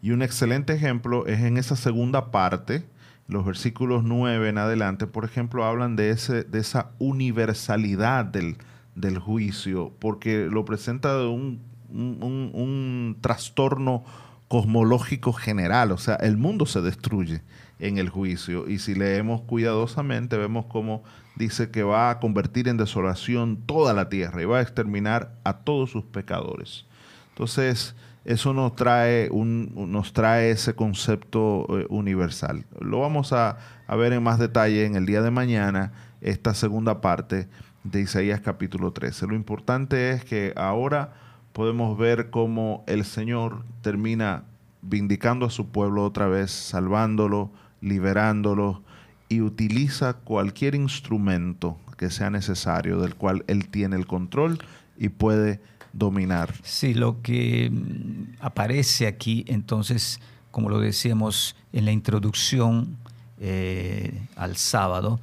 Y 0.00 0.12
un 0.12 0.22
excelente 0.22 0.72
ejemplo 0.72 1.26
es 1.26 1.40
en 1.40 1.58
esa 1.58 1.76
segunda 1.76 2.30
parte, 2.30 2.84
los 3.28 3.44
versículos 3.44 4.02
9 4.02 4.48
en 4.48 4.56
adelante, 4.56 5.06
por 5.06 5.26
ejemplo, 5.26 5.66
hablan 5.66 5.96
de, 5.96 6.08
ese, 6.08 6.44
de 6.44 6.58
esa 6.58 6.92
universalidad 6.98 8.24
del, 8.24 8.56
del 8.94 9.18
juicio, 9.18 9.92
porque 9.98 10.46
lo 10.50 10.64
presenta 10.64 11.18
de 11.18 11.26
un, 11.26 11.69
un, 11.92 12.50
un 12.54 13.16
trastorno 13.20 14.04
cosmológico 14.48 15.32
general, 15.32 15.92
o 15.92 15.98
sea, 15.98 16.16
el 16.16 16.36
mundo 16.36 16.66
se 16.66 16.80
destruye 16.80 17.40
en 17.78 17.98
el 17.98 18.08
juicio 18.08 18.68
y 18.68 18.80
si 18.80 18.94
leemos 18.94 19.42
cuidadosamente 19.42 20.36
vemos 20.36 20.66
cómo 20.66 21.04
dice 21.36 21.70
que 21.70 21.84
va 21.84 22.10
a 22.10 22.18
convertir 22.18 22.66
en 22.66 22.76
desolación 22.76 23.62
toda 23.64 23.94
la 23.94 24.08
tierra 24.08 24.42
y 24.42 24.46
va 24.46 24.58
a 24.58 24.62
exterminar 24.62 25.36
a 25.44 25.58
todos 25.58 25.90
sus 25.90 26.04
pecadores. 26.04 26.84
Entonces, 27.28 27.94
eso 28.24 28.52
nos 28.52 28.76
trae, 28.76 29.30
un, 29.30 29.72
nos 29.90 30.12
trae 30.12 30.50
ese 30.50 30.74
concepto 30.74 31.66
eh, 31.78 31.86
universal. 31.88 32.66
Lo 32.80 33.00
vamos 33.00 33.32
a, 33.32 33.56
a 33.86 33.96
ver 33.96 34.12
en 34.12 34.22
más 34.22 34.38
detalle 34.38 34.84
en 34.84 34.96
el 34.96 35.06
día 35.06 35.22
de 35.22 35.30
mañana, 35.30 35.92
esta 36.20 36.54
segunda 36.54 37.00
parte 37.00 37.48
de 37.84 38.00
Isaías 38.00 38.40
capítulo 38.40 38.92
13. 38.92 39.26
Lo 39.26 39.34
importante 39.34 40.10
es 40.10 40.24
que 40.24 40.52
ahora 40.56 41.14
podemos 41.60 41.98
ver 41.98 42.30
cómo 42.30 42.84
el 42.86 43.04
Señor 43.04 43.66
termina 43.82 44.44
vindicando 44.80 45.44
a 45.44 45.50
su 45.50 45.66
pueblo 45.66 46.06
otra 46.06 46.26
vez, 46.26 46.50
salvándolo, 46.50 47.50
liberándolo 47.82 48.82
y 49.28 49.42
utiliza 49.42 50.14
cualquier 50.14 50.74
instrumento 50.74 51.76
que 51.98 52.08
sea 52.08 52.30
necesario, 52.30 52.98
del 52.98 53.14
cual 53.14 53.44
Él 53.46 53.68
tiene 53.68 53.96
el 53.96 54.06
control 54.06 54.58
y 54.96 55.10
puede 55.10 55.60
dominar. 55.92 56.54
Sí, 56.62 56.94
lo 56.94 57.20
que 57.20 57.68
mm, 57.70 58.36
aparece 58.40 59.06
aquí 59.06 59.44
entonces, 59.46 60.18
como 60.50 60.70
lo 60.70 60.80
decíamos 60.80 61.56
en 61.74 61.84
la 61.84 61.92
introducción 61.92 62.96
eh, 63.38 64.18
al 64.34 64.56
sábado, 64.56 65.20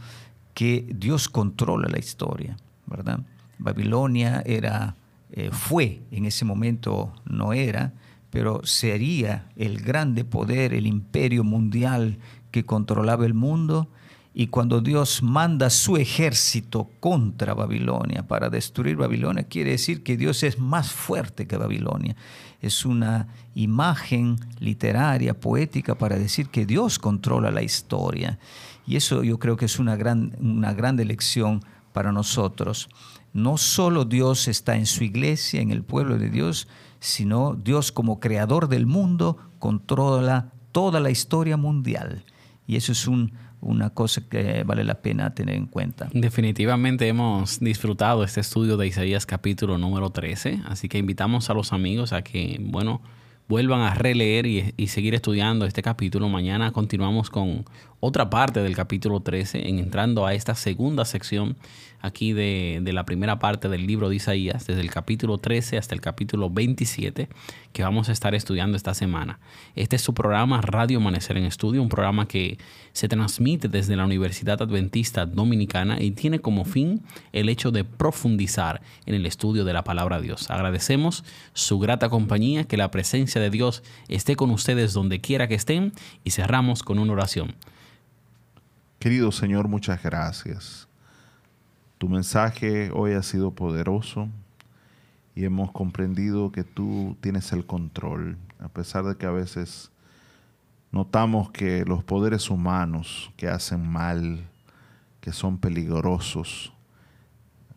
que 0.54 0.86
Dios 0.88 1.30
controla 1.30 1.88
la 1.90 1.98
historia, 1.98 2.58
¿verdad? 2.86 3.22
Babilonia 3.58 4.44
era 4.46 4.94
eh, 5.40 5.52
fue, 5.52 6.02
en 6.10 6.26
ese 6.26 6.46
momento 6.46 7.14
no 7.24 7.54
era, 7.54 7.94
pero 8.32 8.62
sería 8.64 9.52
el 9.56 9.80
grande 9.82 10.26
poder, 10.26 10.74
el 10.74 10.88
imperio 10.88 11.44
mundial 11.44 12.18
que 12.50 12.66
controlaba 12.66 13.24
el 13.28 13.36
mundo. 13.36 13.88
Y 14.34 14.48
cuando 14.48 14.82
Dios 14.82 15.22
manda 15.22 15.70
su 15.70 15.96
ejército 15.96 16.90
contra 17.00 17.54
Babilonia 17.54 18.28
para 18.28 18.50
destruir 18.50 18.96
Babilonia, 18.96 19.44
quiere 19.44 19.70
decir 19.70 20.02
que 20.02 20.18
Dios 20.18 20.42
es 20.42 20.58
más 20.58 20.92
fuerte 20.92 21.46
que 21.46 21.58
Babilonia. 21.58 22.16
Es 22.60 22.84
una 22.84 23.28
imagen 23.54 24.38
literaria, 24.60 25.40
poética, 25.40 25.94
para 25.94 26.18
decir 26.18 26.50
que 26.50 26.66
Dios 26.66 26.98
controla 26.98 27.52
la 27.52 27.62
historia. 27.62 28.40
Y 28.88 28.96
eso 28.96 29.22
yo 29.22 29.38
creo 29.38 29.56
que 29.56 29.66
es 29.66 29.78
una 29.78 29.96
gran, 29.98 30.36
una 30.40 30.74
gran 30.74 30.96
lección 30.98 31.64
para 31.94 32.12
nosotros 32.12 32.90
no 33.38 33.58
solo 33.58 34.04
Dios 34.04 34.48
está 34.48 34.78
en 34.78 34.88
su 34.88 35.04
iglesia, 35.04 35.62
en 35.62 35.70
el 35.70 35.84
pueblo 35.84 36.18
de 36.18 36.32
Dios, 36.32 36.68
sino 37.00 37.54
Dios 37.54 37.92
como 37.92 38.20
creador 38.20 38.68
del 38.68 38.88
mundo 38.88 39.38
controla 39.60 40.54
toda 40.72 41.00
la 41.00 41.12
historia 41.12 41.56
mundial. 41.56 42.26
Y 42.66 42.78
eso 42.78 42.94
es 42.94 43.08
una 43.62 43.92
cosa 43.92 44.28
que 44.28 44.64
vale 44.64 44.84
la 44.84 45.04
pena 45.04 45.36
tener 45.36 45.54
en 45.54 45.68
cuenta. 45.68 46.10
Definitivamente 46.14 47.08
hemos 47.08 47.60
disfrutado 47.60 48.24
este 48.24 48.42
estudio 48.42 48.76
de 48.76 48.88
Isaías 48.88 49.28
capítulo 49.28 49.78
número 49.78 50.10
13, 50.10 50.62
así 50.66 50.90
que 50.90 50.98
invitamos 50.98 51.52
a 51.52 51.54
los 51.54 51.74
amigos 51.74 52.14
a 52.14 52.24
que, 52.24 52.58
bueno, 52.60 53.04
vuelvan 53.48 53.82
a 53.82 53.94
releer 53.94 54.46
y, 54.46 54.88
seguir 54.88 55.16
estudiando 55.16 55.66
este 55.66 55.82
capítulo. 55.82 56.28
Mañana 56.28 56.72
continuamos 56.72 57.30
con 57.30 57.66
otra 58.00 58.30
parte 58.30 58.62
del 58.62 58.76
capítulo 58.76 59.22
13, 59.22 59.70
en 59.70 59.80
entrando 59.80 60.26
a 60.26 60.34
esta 60.34 60.56
segunda 60.56 61.06
sección 61.06 61.56
aquí 62.08 62.34
de, 62.34 62.82
la 62.84 63.06
primera 63.06 63.38
parte 63.38 63.70
del 63.70 63.86
libro 63.86 64.10
de 64.10 64.16
Isaías, 64.16 64.66
desde 64.66 64.82
el 64.82 64.90
capítulo 64.90 65.38
13 65.38 65.78
hasta 65.78 65.94
el 65.94 66.02
capítulo 66.02 66.50
27, 66.50 67.30
que 67.74 67.84
vamos 67.84 68.10
a 68.10 68.12
estar 68.12 68.34
estudiando 68.34 68.76
esta 68.76 68.94
semana. 68.94 69.40
Este 69.76 69.98
es 69.98 70.02
su 70.02 70.14
programa 70.14 70.62
Radio 70.62 70.98
Amanecer 70.98 71.38
en 71.38 71.46
Estudio, 71.46 71.82
un 71.82 71.90
programa 71.90 72.28
que 72.28 72.58
se 72.94 73.08
transmite 73.08 73.68
desde 73.68 73.96
la 73.96 74.06
Universidad 74.06 74.62
Adventista 74.62 75.26
Dominicana 75.26 76.02
y 76.02 76.12
tiene 76.12 76.40
como 76.40 76.66
fin 76.66 77.04
el 77.34 77.50
hecho 77.50 77.72
de 77.72 77.84
profundizar 77.84 78.82
en 79.06 79.14
el 79.14 79.26
estudio 79.26 79.64
de 79.64 79.74
la 79.74 79.84
palabra 79.84 80.18
de 80.18 80.24
Dios. 80.24 80.50
Agradecemos 80.50 81.24
su 81.54 81.78
grata 81.78 82.10
compañía, 82.10 82.64
que 82.64 82.78
la 82.78 82.90
presencia 82.90 83.40
de 83.40 83.52
Dios 83.52 83.84
esté 84.08 84.36
con 84.36 84.50
ustedes 84.50 84.94
donde 84.94 85.22
quiera 85.22 85.48
que 85.48 85.56
estén 85.56 85.94
y 86.24 86.32
cerramos 86.32 86.82
con 86.82 86.98
una 86.98 87.14
oración. 87.14 87.56
Querido 88.98 89.32
Señor, 89.32 89.68
muchas 89.68 90.02
gracias 90.02 90.87
tu 91.98 92.10
mensaje 92.10 92.92
hoy 92.94 93.14
ha 93.14 93.24
sido 93.24 93.52
poderoso 93.52 94.30
y 95.36 95.46
hemos 95.46 95.72
comprendido 95.72 96.52
que 96.52 96.64
tú 96.64 97.18
tienes 97.22 97.52
el 97.54 97.66
control, 97.66 98.38
a 98.60 98.70
pesar 98.70 99.04
de 99.06 99.18
que 99.18 99.26
a 99.26 99.32
veces 99.32 99.92
notamos 100.92 101.52
que 101.52 101.86
los 101.86 102.04
poderes 102.04 102.50
humanos 102.50 103.32
que 103.36 103.48
hacen 103.48 103.88
mal, 103.88 104.48
que 105.22 105.32
son 105.32 105.58
peligrosos, 105.58 106.72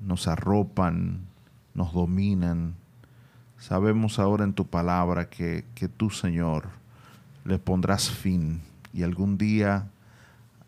nos 0.01 0.29
arropan, 0.29 1.21
nos 1.75 1.93
dominan. 1.93 2.75
Sabemos 3.59 4.19
ahora 4.19 4.45
en 4.45 4.53
tu 4.53 4.67
palabra 4.67 5.29
que, 5.29 5.65
que 5.75 5.89
tú, 5.89 6.11
Señor, 6.11 6.69
le 7.45 7.59
pondrás 7.59 8.11
fin 8.11 8.61
y 8.93 9.03
algún 9.03 9.39
día 9.39 9.89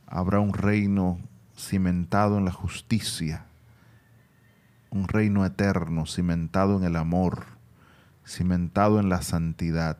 habrá 0.07 0.41
un 0.41 0.55
reino 0.55 1.19
cimentado 1.57 2.39
en 2.39 2.45
la 2.45 2.53
justicia, 2.53 3.47
un 4.91 5.09
reino 5.09 5.45
eterno 5.45 6.07
cimentado 6.07 6.77
en 6.77 6.85
el 6.85 6.97
amor, 6.97 7.45
cimentado 8.27 9.01
en 9.01 9.09
la 9.09 9.23
santidad. 9.23 9.99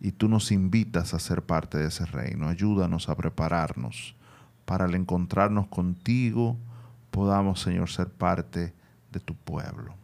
Y 0.00 0.12
tú 0.12 0.28
nos 0.28 0.52
invitas 0.52 1.14
a 1.14 1.18
ser 1.18 1.42
parte 1.42 1.78
de 1.78 1.86
ese 1.86 2.04
reino. 2.04 2.48
Ayúdanos 2.48 3.08
a 3.08 3.16
prepararnos 3.16 4.14
para 4.66 4.84
al 4.84 4.94
encontrarnos 4.94 5.68
contigo 5.68 6.58
podamos, 7.10 7.62
Señor, 7.62 7.88
ser 7.88 8.10
parte 8.10 8.74
de 9.10 9.20
tu 9.20 9.34
pueblo. 9.34 9.94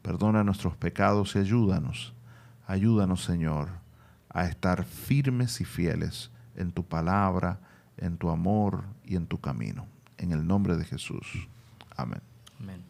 Perdona 0.00 0.42
nuestros 0.42 0.74
pecados 0.76 1.36
y 1.36 1.40
ayúdanos. 1.40 2.14
Ayúdanos, 2.66 3.22
Señor, 3.22 3.68
a 4.30 4.46
estar 4.46 4.84
firmes 4.84 5.60
y 5.60 5.66
fieles 5.66 6.30
en 6.56 6.72
tu 6.72 6.84
palabra, 6.84 7.60
en 7.96 8.16
tu 8.16 8.30
amor 8.30 8.84
y 9.04 9.16
en 9.16 9.26
tu 9.26 9.38
camino. 9.40 9.86
En 10.18 10.32
el 10.32 10.46
nombre 10.46 10.76
de 10.76 10.84
Jesús. 10.84 11.48
Amén. 11.96 12.22
Amén. 12.60 12.82